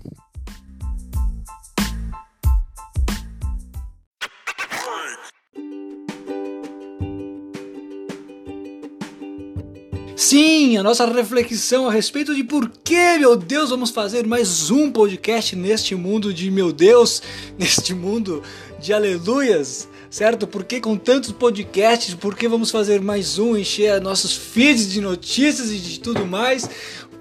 Sim, 10.20 10.76
a 10.76 10.84
nossa 10.84 11.06
reflexão 11.06 11.88
a 11.88 11.94
respeito 11.94 12.36
de 12.36 12.44
por 12.44 12.70
que, 12.84 13.18
meu 13.18 13.38
Deus, 13.38 13.70
vamos 13.70 13.90
fazer 13.90 14.28
mais 14.28 14.70
um 14.70 14.92
podcast 14.92 15.56
neste 15.56 15.96
mundo 15.96 16.34
de 16.34 16.52
meu 16.52 16.74
Deus, 16.74 17.24
neste 17.58 17.94
mundo 17.94 18.44
de 18.82 18.92
aleluias, 18.92 19.88
certo? 20.10 20.46
Por 20.46 20.66
que 20.66 20.82
com 20.82 20.98
tantos 20.98 21.32
podcasts, 21.32 22.14
por 22.16 22.36
que 22.36 22.50
vamos 22.50 22.70
fazer 22.70 23.00
mais 23.00 23.40
um, 23.40 23.56
encher 23.56 24.02
nossos 24.02 24.36
feeds 24.36 24.92
de 24.92 25.00
notícias 25.00 25.72
e 25.72 25.78
de 25.78 26.02
tudo 26.02 26.26
mais? 26.26 26.70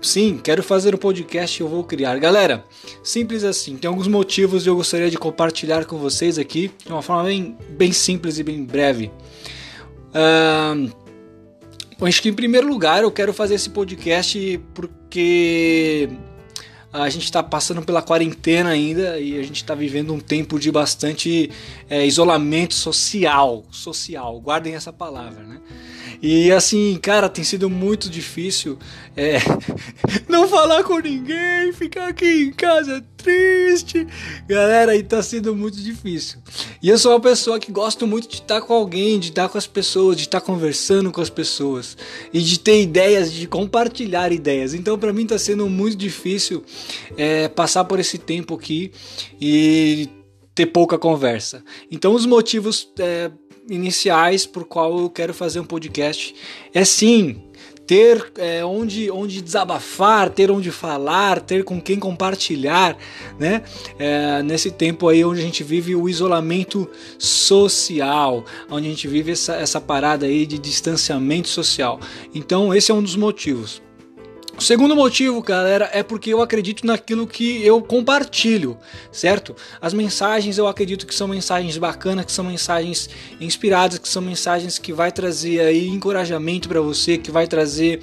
Sim, 0.02 0.40
quero 0.42 0.64
fazer 0.64 0.92
um 0.92 0.98
podcast 0.98 1.62
e 1.62 1.64
eu 1.64 1.68
vou 1.68 1.84
criar. 1.84 2.18
Galera, 2.18 2.64
simples 3.04 3.44
assim, 3.44 3.76
tem 3.76 3.86
alguns 3.86 4.08
motivos 4.08 4.66
e 4.66 4.68
eu 4.68 4.74
gostaria 4.74 5.08
de 5.08 5.16
compartilhar 5.16 5.84
com 5.84 5.98
vocês 5.98 6.36
aqui 6.36 6.68
de 6.84 6.92
uma 6.92 7.00
forma 7.00 7.22
bem, 7.22 7.56
bem 7.70 7.92
simples 7.92 8.40
e 8.40 8.42
bem 8.42 8.64
breve. 8.64 9.08
Uh, 10.08 11.07
acho 12.06 12.22
que 12.22 12.28
em 12.28 12.34
primeiro 12.34 12.68
lugar 12.68 13.02
eu 13.02 13.10
quero 13.10 13.32
fazer 13.32 13.54
esse 13.54 13.70
podcast 13.70 14.60
porque 14.74 16.08
a 16.92 17.08
gente 17.08 17.24
está 17.24 17.42
passando 17.42 17.82
pela 17.82 18.00
quarentena 18.00 18.70
ainda 18.70 19.18
e 19.18 19.38
a 19.38 19.42
gente 19.42 19.56
está 19.56 19.74
vivendo 19.74 20.12
um 20.12 20.20
tempo 20.20 20.58
de 20.58 20.72
bastante 20.72 21.50
é, 21.88 22.06
isolamento 22.06 22.74
social. 22.74 23.64
Social, 23.70 24.40
guardem 24.40 24.74
essa 24.74 24.92
palavra, 24.92 25.42
né? 25.42 25.60
E 26.20 26.50
assim, 26.50 26.98
cara, 27.00 27.28
tem 27.28 27.44
sido 27.44 27.70
muito 27.70 28.10
difícil 28.10 28.78
é, 29.16 29.38
não 30.28 30.48
falar 30.48 30.82
com 30.82 30.98
ninguém, 30.98 31.72
ficar 31.72 32.08
aqui 32.08 32.44
em 32.44 32.52
casa 32.52 33.04
triste. 33.18 34.06
Galera, 34.46 34.92
aí 34.92 35.02
tá 35.02 35.22
sendo 35.22 35.54
muito 35.54 35.76
difícil. 35.76 36.38
E 36.82 36.88
eu 36.88 36.96
sou 36.96 37.12
uma 37.12 37.20
pessoa 37.20 37.58
que 37.58 37.70
gosto 37.70 38.06
muito 38.06 38.28
de 38.28 38.36
estar 38.36 38.60
com 38.62 38.72
alguém, 38.72 39.18
de 39.18 39.28
estar 39.28 39.48
com 39.48 39.58
as 39.58 39.66
pessoas, 39.66 40.16
de 40.16 40.22
estar 40.22 40.40
conversando 40.40 41.10
com 41.10 41.20
as 41.20 41.28
pessoas 41.28 41.96
e 42.32 42.40
de 42.40 42.58
ter 42.58 42.80
ideias, 42.80 43.32
de 43.32 43.46
compartilhar 43.46 44.32
ideias. 44.32 44.72
Então, 44.72 44.98
para 44.98 45.12
mim, 45.12 45.26
tá 45.26 45.38
sendo 45.38 45.68
muito 45.68 45.96
difícil 45.96 46.64
é, 47.16 47.48
passar 47.48 47.84
por 47.84 47.98
esse 47.98 48.16
tempo 48.16 48.54
aqui 48.54 48.92
e 49.40 50.08
ter 50.54 50.66
pouca 50.66 50.96
conversa. 50.96 51.62
Então, 51.90 52.14
os 52.14 52.24
motivos. 52.24 52.88
É, 52.98 53.30
iniciais 53.70 54.46
por 54.46 54.64
qual 54.64 54.98
eu 54.98 55.10
quero 55.10 55.34
fazer 55.34 55.60
um 55.60 55.64
podcast 55.64 56.34
é 56.72 56.86
sim 56.86 57.42
ter 57.88 58.32
é, 58.36 58.62
onde, 58.62 59.10
onde 59.10 59.40
desabafar, 59.40 60.28
ter 60.28 60.50
onde 60.50 60.70
falar, 60.70 61.40
ter 61.40 61.64
com 61.64 61.80
quem 61.80 61.98
compartilhar, 61.98 62.94
né? 63.38 63.62
É, 63.98 64.42
nesse 64.42 64.70
tempo 64.70 65.08
aí 65.08 65.24
onde 65.24 65.40
a 65.40 65.42
gente 65.42 65.64
vive 65.64 65.96
o 65.96 66.06
isolamento 66.06 66.86
social, 67.18 68.44
onde 68.70 68.86
a 68.86 68.90
gente 68.90 69.08
vive 69.08 69.32
essa, 69.32 69.54
essa 69.56 69.80
parada 69.80 70.26
aí 70.26 70.44
de 70.44 70.58
distanciamento 70.58 71.48
social. 71.48 71.98
Então 72.34 72.74
esse 72.74 72.90
é 72.90 72.94
um 72.94 73.02
dos 73.02 73.16
motivos. 73.16 73.87
O 74.58 74.60
segundo 74.60 74.96
motivo, 74.96 75.40
galera, 75.40 75.88
é 75.92 76.02
porque 76.02 76.30
eu 76.32 76.42
acredito 76.42 76.84
naquilo 76.84 77.28
que 77.28 77.64
eu 77.64 77.80
compartilho, 77.80 78.76
certo? 79.12 79.54
As 79.80 79.94
mensagens 79.94 80.58
eu 80.58 80.66
acredito 80.66 81.06
que 81.06 81.14
são 81.14 81.28
mensagens 81.28 81.78
bacanas, 81.78 82.24
que 82.24 82.32
são 82.32 82.44
mensagens 82.44 83.08
inspiradas, 83.40 83.98
que 84.00 84.08
são 84.08 84.20
mensagens 84.20 84.76
que 84.76 84.92
vai 84.92 85.12
trazer 85.12 85.60
aí 85.60 85.86
encorajamento 85.86 86.68
para 86.68 86.80
você, 86.80 87.16
que 87.16 87.30
vai 87.30 87.46
trazer 87.46 88.02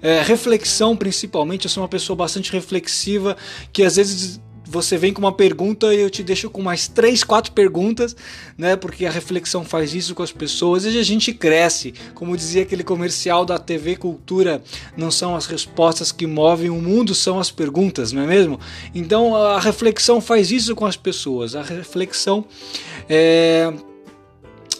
é, 0.00 0.22
reflexão 0.22 0.96
principalmente. 0.96 1.64
Eu 1.64 1.70
sou 1.70 1.82
uma 1.82 1.88
pessoa 1.88 2.16
bastante 2.16 2.52
reflexiva, 2.52 3.36
que 3.72 3.82
às 3.82 3.96
vezes 3.96 4.40
você 4.66 4.98
vem 4.98 5.12
com 5.12 5.20
uma 5.20 5.32
pergunta 5.32 5.94
e 5.94 6.00
eu 6.00 6.10
te 6.10 6.22
deixo 6.22 6.50
com 6.50 6.60
mais 6.60 6.88
três, 6.88 7.22
quatro 7.22 7.52
perguntas, 7.52 8.16
né? 8.58 8.74
Porque 8.74 9.06
a 9.06 9.10
reflexão 9.10 9.64
faz 9.64 9.94
isso 9.94 10.14
com 10.14 10.22
as 10.22 10.32
pessoas 10.32 10.84
e 10.84 10.98
a 10.98 11.02
gente 11.02 11.32
cresce. 11.32 11.94
Como 12.14 12.36
dizia 12.36 12.62
aquele 12.62 12.82
comercial 12.82 13.44
da 13.44 13.58
TV 13.58 13.96
Cultura, 13.96 14.62
não 14.96 15.10
são 15.10 15.36
as 15.36 15.46
respostas 15.46 16.10
que 16.10 16.26
movem 16.26 16.68
o 16.68 16.80
mundo, 16.80 17.14
são 17.14 17.38
as 17.38 17.50
perguntas, 17.50 18.12
não 18.12 18.22
é 18.22 18.26
mesmo? 18.26 18.58
Então 18.94 19.36
a 19.36 19.60
reflexão 19.60 20.20
faz 20.20 20.50
isso 20.50 20.74
com 20.74 20.84
as 20.84 20.96
pessoas. 20.96 21.54
A 21.54 21.62
reflexão 21.62 22.44
é, 23.08 23.72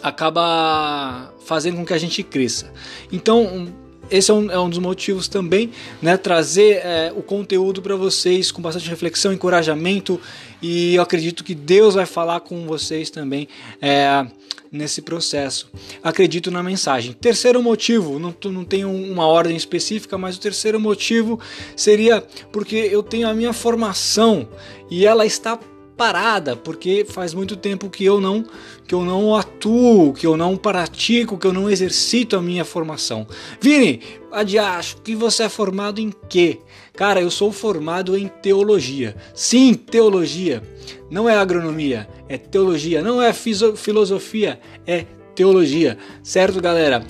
acaba 0.03 1.33
fazendo 1.45 1.77
com 1.77 1.87
que 1.87 1.95
a 1.95 1.99
gente 1.99 2.23
cresça. 2.23 2.73
Então 3.13 3.69
esse 4.11 4.31
é 4.31 4.35
um, 4.35 4.51
é 4.51 4.59
um, 4.59 4.69
dos 4.69 4.79
motivos 4.79 5.29
também, 5.29 5.71
né? 6.01 6.17
Trazer 6.17 6.81
é, 6.85 7.13
o 7.15 7.23
conteúdo 7.23 7.83
para 7.83 7.97
vocês 7.97 8.51
com 8.51 8.63
bastante 8.63 8.89
reflexão, 8.89 9.33
encorajamento 9.33 10.21
e 10.63 10.95
eu 10.95 11.03
acredito 11.03 11.45
que 11.45 11.55
Deus 11.55 11.95
vai 11.95 12.07
falar 12.07 12.41
com 12.41 12.67
vocês 12.67 13.11
também 13.11 13.49
é, 13.81 14.27
nesse 14.71 15.03
processo. 15.03 15.71
Acredito 16.03 16.51
na 16.51 16.63
mensagem. 16.63 17.13
Terceiro 17.13 17.63
motivo, 17.63 18.19
não, 18.19 18.35
não 18.45 18.65
tenho 18.65 18.91
uma 18.91 19.27
ordem 19.27 19.57
específica, 19.57 20.17
mas 20.17 20.37
o 20.37 20.41
terceiro 20.41 20.79
motivo 20.79 21.41
seria 21.75 22.23
porque 22.53 22.77
eu 22.77 23.03
tenho 23.03 23.29
a 23.29 23.35
minha 23.35 23.53
formação 23.53 24.49
e 24.91 25.05
ela 25.05 25.27
está 25.27 25.59
parada, 25.97 26.55
porque 26.55 27.07
faz 27.09 27.33
muito 27.33 27.57
tempo 27.57 27.89
que 27.89 28.05
eu 28.05 28.21
não 28.21 28.45
que 28.87 28.95
eu 28.95 29.05
não 29.05 29.35
atuo, 29.35 30.13
que 30.13 30.27
eu 30.27 30.37
não 30.37 30.57
pratico, 30.57 31.37
que 31.37 31.47
eu 31.47 31.53
não 31.53 31.69
exercito 31.69 32.37
a 32.37 32.43
minha 32.43 32.65
formação. 32.65 33.27
Vini, 33.61 34.01
adiacho, 34.31 34.99
que 35.03 35.15
você 35.15 35.45
é 35.45 35.49
formado 35.49 36.01
em 36.01 36.13
quê? 36.29 36.59
Cara, 36.95 37.21
eu 37.21 37.31
sou 37.31 37.53
formado 37.53 38.17
em 38.17 38.29
teologia. 38.29 39.17
Sim, 39.35 39.75
teologia. 39.75 40.63
Não 41.11 41.29
é 41.29 41.37
agronomia, 41.37 42.09
é 42.29 42.39
teologia. 42.39 43.03
Não 43.03 43.21
é 43.21 43.33
filosofia, 43.33 44.61
é 44.87 45.05
teologia. 45.35 45.99
Certo, 46.23 46.61
galera? 46.61 47.05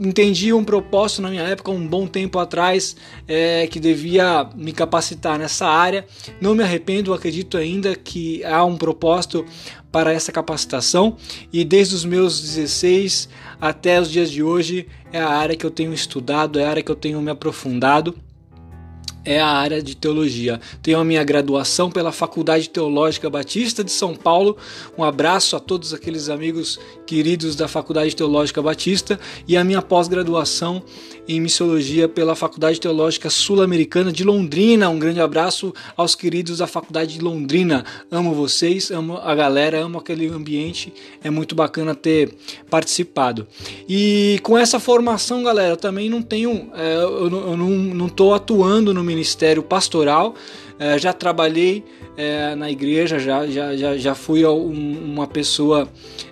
Entendi 0.00 0.54
um 0.54 0.64
propósito 0.64 1.20
na 1.20 1.28
minha 1.28 1.42
época, 1.42 1.70
um 1.70 1.86
bom 1.86 2.06
tempo 2.06 2.38
atrás, 2.38 2.96
é, 3.28 3.66
que 3.66 3.78
devia 3.78 4.48
me 4.56 4.72
capacitar 4.72 5.38
nessa 5.38 5.66
área. 5.66 6.06
Não 6.40 6.54
me 6.54 6.62
arrependo, 6.62 7.12
acredito 7.12 7.58
ainda 7.58 7.94
que 7.94 8.42
há 8.44 8.64
um 8.64 8.76
propósito 8.76 9.44
para 9.90 10.10
essa 10.10 10.32
capacitação 10.32 11.18
e 11.52 11.64
desde 11.64 11.94
os 11.94 12.04
meus 12.04 12.40
16 12.40 13.28
até 13.60 14.00
os 14.00 14.10
dias 14.10 14.30
de 14.30 14.42
hoje 14.42 14.88
é 15.12 15.20
a 15.20 15.28
área 15.28 15.54
que 15.54 15.66
eu 15.66 15.70
tenho 15.70 15.92
estudado, 15.92 16.58
é 16.58 16.64
a 16.64 16.70
área 16.70 16.82
que 16.82 16.90
eu 16.90 16.96
tenho 16.96 17.20
me 17.20 17.30
aprofundado 17.30 18.16
é 19.24 19.40
a 19.40 19.46
área 19.46 19.82
de 19.82 19.96
teologia. 19.96 20.60
Tenho 20.82 20.98
a 20.98 21.04
minha 21.04 21.22
graduação 21.22 21.90
pela 21.90 22.12
Faculdade 22.12 22.68
Teológica 22.68 23.30
Batista 23.30 23.84
de 23.84 23.90
São 23.90 24.14
Paulo. 24.14 24.56
Um 24.96 25.04
abraço 25.04 25.56
a 25.56 25.60
todos 25.60 25.94
aqueles 25.94 26.28
amigos 26.28 26.78
queridos 27.06 27.54
da 27.54 27.68
Faculdade 27.68 28.16
Teológica 28.16 28.62
Batista 28.62 29.18
e 29.46 29.56
a 29.56 29.64
minha 29.64 29.82
pós-graduação 29.82 30.82
em 31.28 31.40
missiologia 31.40 32.08
pela 32.08 32.34
Faculdade 32.34 32.80
Teológica 32.80 33.30
Sul-Americana 33.30 34.12
de 34.12 34.24
Londrina. 34.24 34.88
Um 34.88 34.98
grande 34.98 35.20
abraço 35.20 35.72
aos 35.96 36.14
queridos 36.14 36.58
da 36.58 36.66
Faculdade 36.66 37.14
de 37.14 37.20
Londrina. 37.20 37.84
Amo 38.10 38.34
vocês, 38.34 38.90
amo 38.90 39.18
a 39.18 39.34
galera, 39.34 39.80
amo 39.80 39.98
aquele 39.98 40.26
ambiente. 40.28 40.92
É 41.22 41.30
muito 41.30 41.54
bacana 41.54 41.94
ter 41.94 42.34
participado. 42.68 43.46
E 43.88 44.40
com 44.42 44.58
essa 44.58 44.80
formação, 44.80 45.42
galera, 45.42 45.70
eu 45.70 45.76
também 45.76 46.10
não 46.10 46.22
tenho, 46.22 46.70
é, 46.74 46.96
eu, 46.96 47.30
não 47.56 48.06
estou 48.06 48.34
atuando 48.34 48.92
no 48.92 49.04
ministério 49.12 49.62
pastoral. 49.62 50.34
É, 50.78 50.98
já 50.98 51.12
trabalhei 51.12 51.84
é, 52.16 52.54
na 52.54 52.70
igreja, 52.70 53.18
já, 53.18 53.46
já, 53.46 53.76
já, 53.76 53.96
já 53.96 54.14
fui 54.14 54.44
um, 54.44 55.12
uma 55.12 55.26
pessoa 55.26 55.88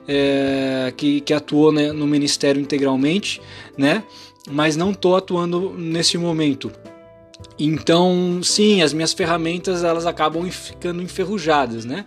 é, 0.09 0.93
que, 0.97 1.21
que 1.21 1.33
atuou 1.33 1.71
né, 1.71 1.93
no 1.93 2.07
ministério 2.07 2.61
integralmente, 2.61 3.41
né? 3.77 4.03
mas 4.51 4.77
não 4.77 4.91
estou 4.91 5.15
atuando 5.15 5.75
nesse 5.77 6.17
momento. 6.17 6.73
Então, 7.61 8.41
sim, 8.43 8.81
as 8.81 8.95
minhas 8.95 9.13
ferramentas 9.13 9.85
elas 9.85 10.07
acabam 10.07 10.51
ficando 10.51 11.03
enferrujadas, 11.03 11.85
né? 11.85 12.07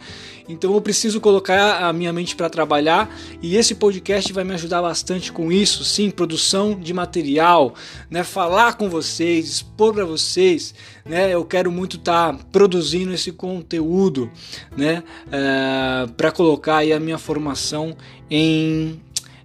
Então 0.50 0.74
eu 0.74 0.82
preciso 0.82 1.22
colocar 1.22 1.88
a 1.88 1.94
minha 1.94 2.12
mente 2.12 2.36
para 2.36 2.50
trabalhar 2.50 3.16
e 3.42 3.56
esse 3.56 3.76
podcast 3.76 4.34
vai 4.34 4.44
me 4.44 4.54
ajudar 4.56 4.82
bastante 4.82 5.32
com 5.32 5.52
isso, 5.52 5.86
sim, 5.86 6.10
produção 6.10 6.78
de 6.78 6.94
material, 6.94 7.76
né? 8.10 8.24
Falar 8.24 8.74
com 8.74 8.90
vocês, 8.90 9.48
expor 9.48 9.94
para 9.94 10.06
vocês, 10.06 10.74
né? 11.06 11.34
Eu 11.34 11.46
quero 11.46 11.72
muito 11.72 11.98
estar 11.98 12.34
tá 12.34 12.40
produzindo 12.52 13.14
esse 13.14 13.32
conteúdo, 13.32 14.32
né? 14.76 15.04
É, 15.32 16.08
para 16.18 16.32
colocar 16.32 16.78
aí 16.78 16.92
a 16.92 17.00
minha 17.00 17.20
formação 17.20 17.96
em 18.30 19.00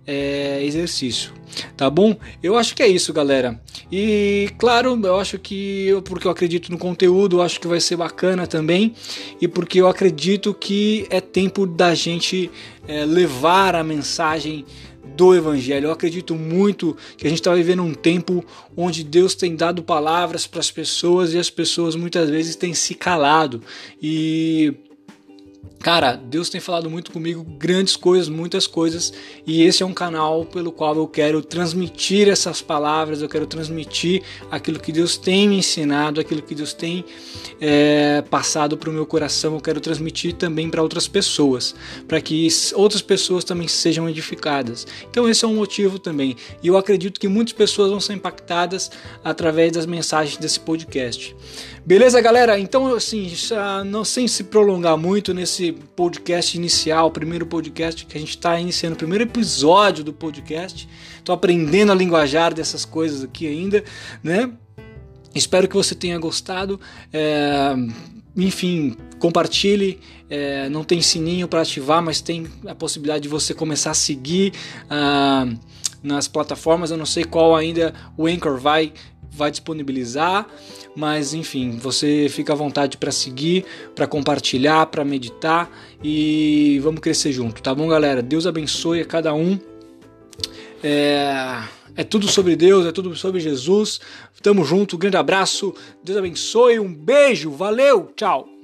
é, 0.09 0.65
exercício, 0.65 1.35
tá 1.77 1.91
bom? 1.91 2.17
Eu 2.43 2.57
acho 2.57 2.75
que 2.75 2.83
é 2.83 2.89
isso, 2.89 3.13
galera. 3.13 3.61
E 3.93 4.49
claro, 4.57 4.99
eu 5.05 5.21
acho 5.21 5.39
que 5.39 5.87
eu, 5.87 6.01
porque 6.01 6.27
eu 6.27 6.31
acredito 6.31 6.73
no 6.73 6.79
conteúdo, 6.79 7.37
eu 7.37 7.43
acho 7.43 7.61
que 7.61 7.67
vai 7.67 7.79
ser 7.79 7.97
bacana 7.97 8.47
também, 8.47 8.95
e 9.39 9.47
porque 9.47 9.79
eu 9.79 9.87
acredito 9.87 10.55
que 10.55 11.07
é 11.11 11.21
tempo 11.21 11.67
da 11.67 11.95
gente 11.95 12.51
é, 12.87 13.05
levar 13.05 13.75
a 13.75 13.85
mensagem 13.85 14.65
do 15.15 15.35
Evangelho. 15.35 15.89
Eu 15.89 15.93
acredito 15.93 16.35
muito 16.35 16.97
que 17.19 17.27
a 17.27 17.29
gente 17.29 17.41
está 17.41 17.55
vivendo 17.55 17.83
um 17.83 17.93
tempo 17.93 18.43
onde 18.75 19.05
Deus 19.05 19.35
tem 19.35 19.55
dado 19.55 19.83
palavras 19.83 20.47
para 20.47 20.61
as 20.61 20.71
pessoas 20.71 21.35
e 21.35 21.39
as 21.39 21.51
pessoas 21.51 21.95
muitas 21.95 22.31
vezes 22.31 22.57
têm 22.57 22.73
se 22.73 22.95
calado. 22.95 23.61
E 24.01 24.75
Cara, 25.81 26.17
Deus 26.17 26.51
tem 26.51 26.61
falado 26.61 26.91
muito 26.91 27.13
comigo, 27.13 27.45
grandes 27.45 27.95
coisas, 27.95 28.29
muitas 28.29 28.67
coisas, 28.67 29.13
e 29.47 29.63
esse 29.63 29.81
é 29.83 29.87
um 29.87 29.95
canal 29.95 30.45
pelo 30.45 30.73
qual 30.73 30.97
eu 30.97 31.07
quero 31.07 31.41
transmitir 31.41 32.29
essas 32.29 32.61
palavras, 32.61 33.23
eu 33.23 33.29
quero 33.29 33.47
transmitir 33.47 34.23
aquilo 34.51 34.81
que 34.81 34.91
Deus 34.91 35.17
tem 35.17 35.49
me 35.49 35.59
ensinado, 35.59 36.21
aquilo 36.21 36.43
que 36.43 36.55
Deus 36.55 36.73
tem 36.73 37.05
é, 37.61 38.23
passado 38.29 38.77
para 38.77 38.91
o 38.91 38.93
meu 38.93 39.07
coração, 39.07 39.55
eu 39.55 39.61
quero 39.61 39.81
transmitir 39.81 40.35
também 40.35 40.69
para 40.69 40.83
outras 40.83 41.07
pessoas, 41.07 41.77
para 42.09 42.21
que 42.21 42.49
outras 42.75 43.01
pessoas 43.01 43.45
também 43.45 43.69
sejam 43.69 44.09
edificadas. 44.09 44.85
Então, 45.09 45.29
esse 45.29 45.45
é 45.45 45.49
um 45.49 45.55
motivo 45.55 45.97
também, 45.99 46.37
e 46.61 46.67
eu 46.67 46.77
acredito 46.77 47.21
que 47.21 47.29
muitas 47.29 47.53
pessoas 47.53 47.91
vão 47.91 48.01
ser 48.01 48.15
impactadas 48.15 48.91
através 49.23 49.71
das 49.73 49.87
mensagens 49.87 50.39
desse 50.39 50.59
podcast. 50.59 51.37
Beleza, 51.87 52.21
galera? 52.21 52.59
Então, 52.59 52.95
assim, 52.95 53.33
não 53.87 54.05
sem 54.05 54.27
se 54.29 54.45
prolongar 54.45 54.99
muito 54.99 55.33
nesse 55.33 55.68
podcast 55.73 56.57
inicial, 56.57 57.11
primeiro 57.11 57.47
podcast 57.47 58.05
que 58.07 58.17
a 58.17 58.21
gente 58.21 58.31
está 58.31 58.59
iniciando, 58.59 58.95
o 58.95 58.99
primeiro 58.99 59.25
episódio 59.25 60.03
do 60.05 60.13
podcast. 60.13 60.89
Estou 61.19 61.35
aprendendo 61.35 61.93
a 61.93 61.95
linguajar 61.95 62.55
dessas 62.55 62.85
coisas 62.85 63.23
aqui 63.23 63.47
ainda, 63.47 63.85
né? 64.23 64.51
Espero 65.35 65.69
que 65.69 65.77
você 65.77 65.95
tenha 65.95 66.19
gostado. 66.19 66.81
É, 67.13 67.75
enfim, 68.37 68.97
compartilhe. 69.19 70.01
É, 70.31 70.69
não 70.69 70.85
tem 70.85 71.01
sininho 71.01 71.49
para 71.49 71.63
ativar, 71.63 72.03
mas 72.03 72.21
tem 72.21 72.47
a 72.67 72.75
possibilidade 72.75 73.23
de 73.23 73.29
você 73.29 73.55
começar 73.55 73.93
a 73.93 73.95
seguir 73.95 74.53
uh, 74.85 75.59
nas 76.03 76.29
plataformas. 76.29 76.91
Eu 76.91 76.97
não 76.97 77.07
sei 77.07 77.25
qual 77.25 77.57
ainda 77.57 77.95
o 78.17 78.27
Anchor 78.27 78.59
vai 78.59 78.93
vai 79.31 79.51
disponibilizar, 79.51 80.47
mas 80.97 81.35
enfim, 81.35 81.79
você 81.79 82.27
fica 82.29 82.53
à 82.53 82.57
vontade 82.57 82.97
para 82.97 83.13
seguir, 83.13 83.65
para 83.95 84.07
compartilhar, 84.07 84.87
para 84.87 85.05
meditar 85.05 85.71
e 86.03 86.81
vamos 86.83 87.01
crescer 87.01 87.33
junto, 87.33 87.63
tá 87.63 87.75
bom, 87.75 87.89
galera? 87.89 88.23
Deus 88.23 88.47
abençoe 88.47 89.01
a 89.01 89.05
cada 89.05 89.33
um. 89.35 89.59
É, 90.83 91.63
é 91.97 92.05
tudo 92.05 92.29
sobre 92.29 92.57
Deus, 92.57 92.87
é 92.87 92.93
tudo 92.93 93.15
sobre 93.17 93.41
Jesus. 93.41 94.01
Tamo 94.43 94.65
junto, 94.65 94.97
grande 94.97 95.17
abraço, 95.17 95.75
Deus 96.03 96.19
abençoe, 96.19 96.79
um 96.79 96.93
beijo, 96.93 97.51
valeu, 97.51 98.13
tchau. 98.17 98.58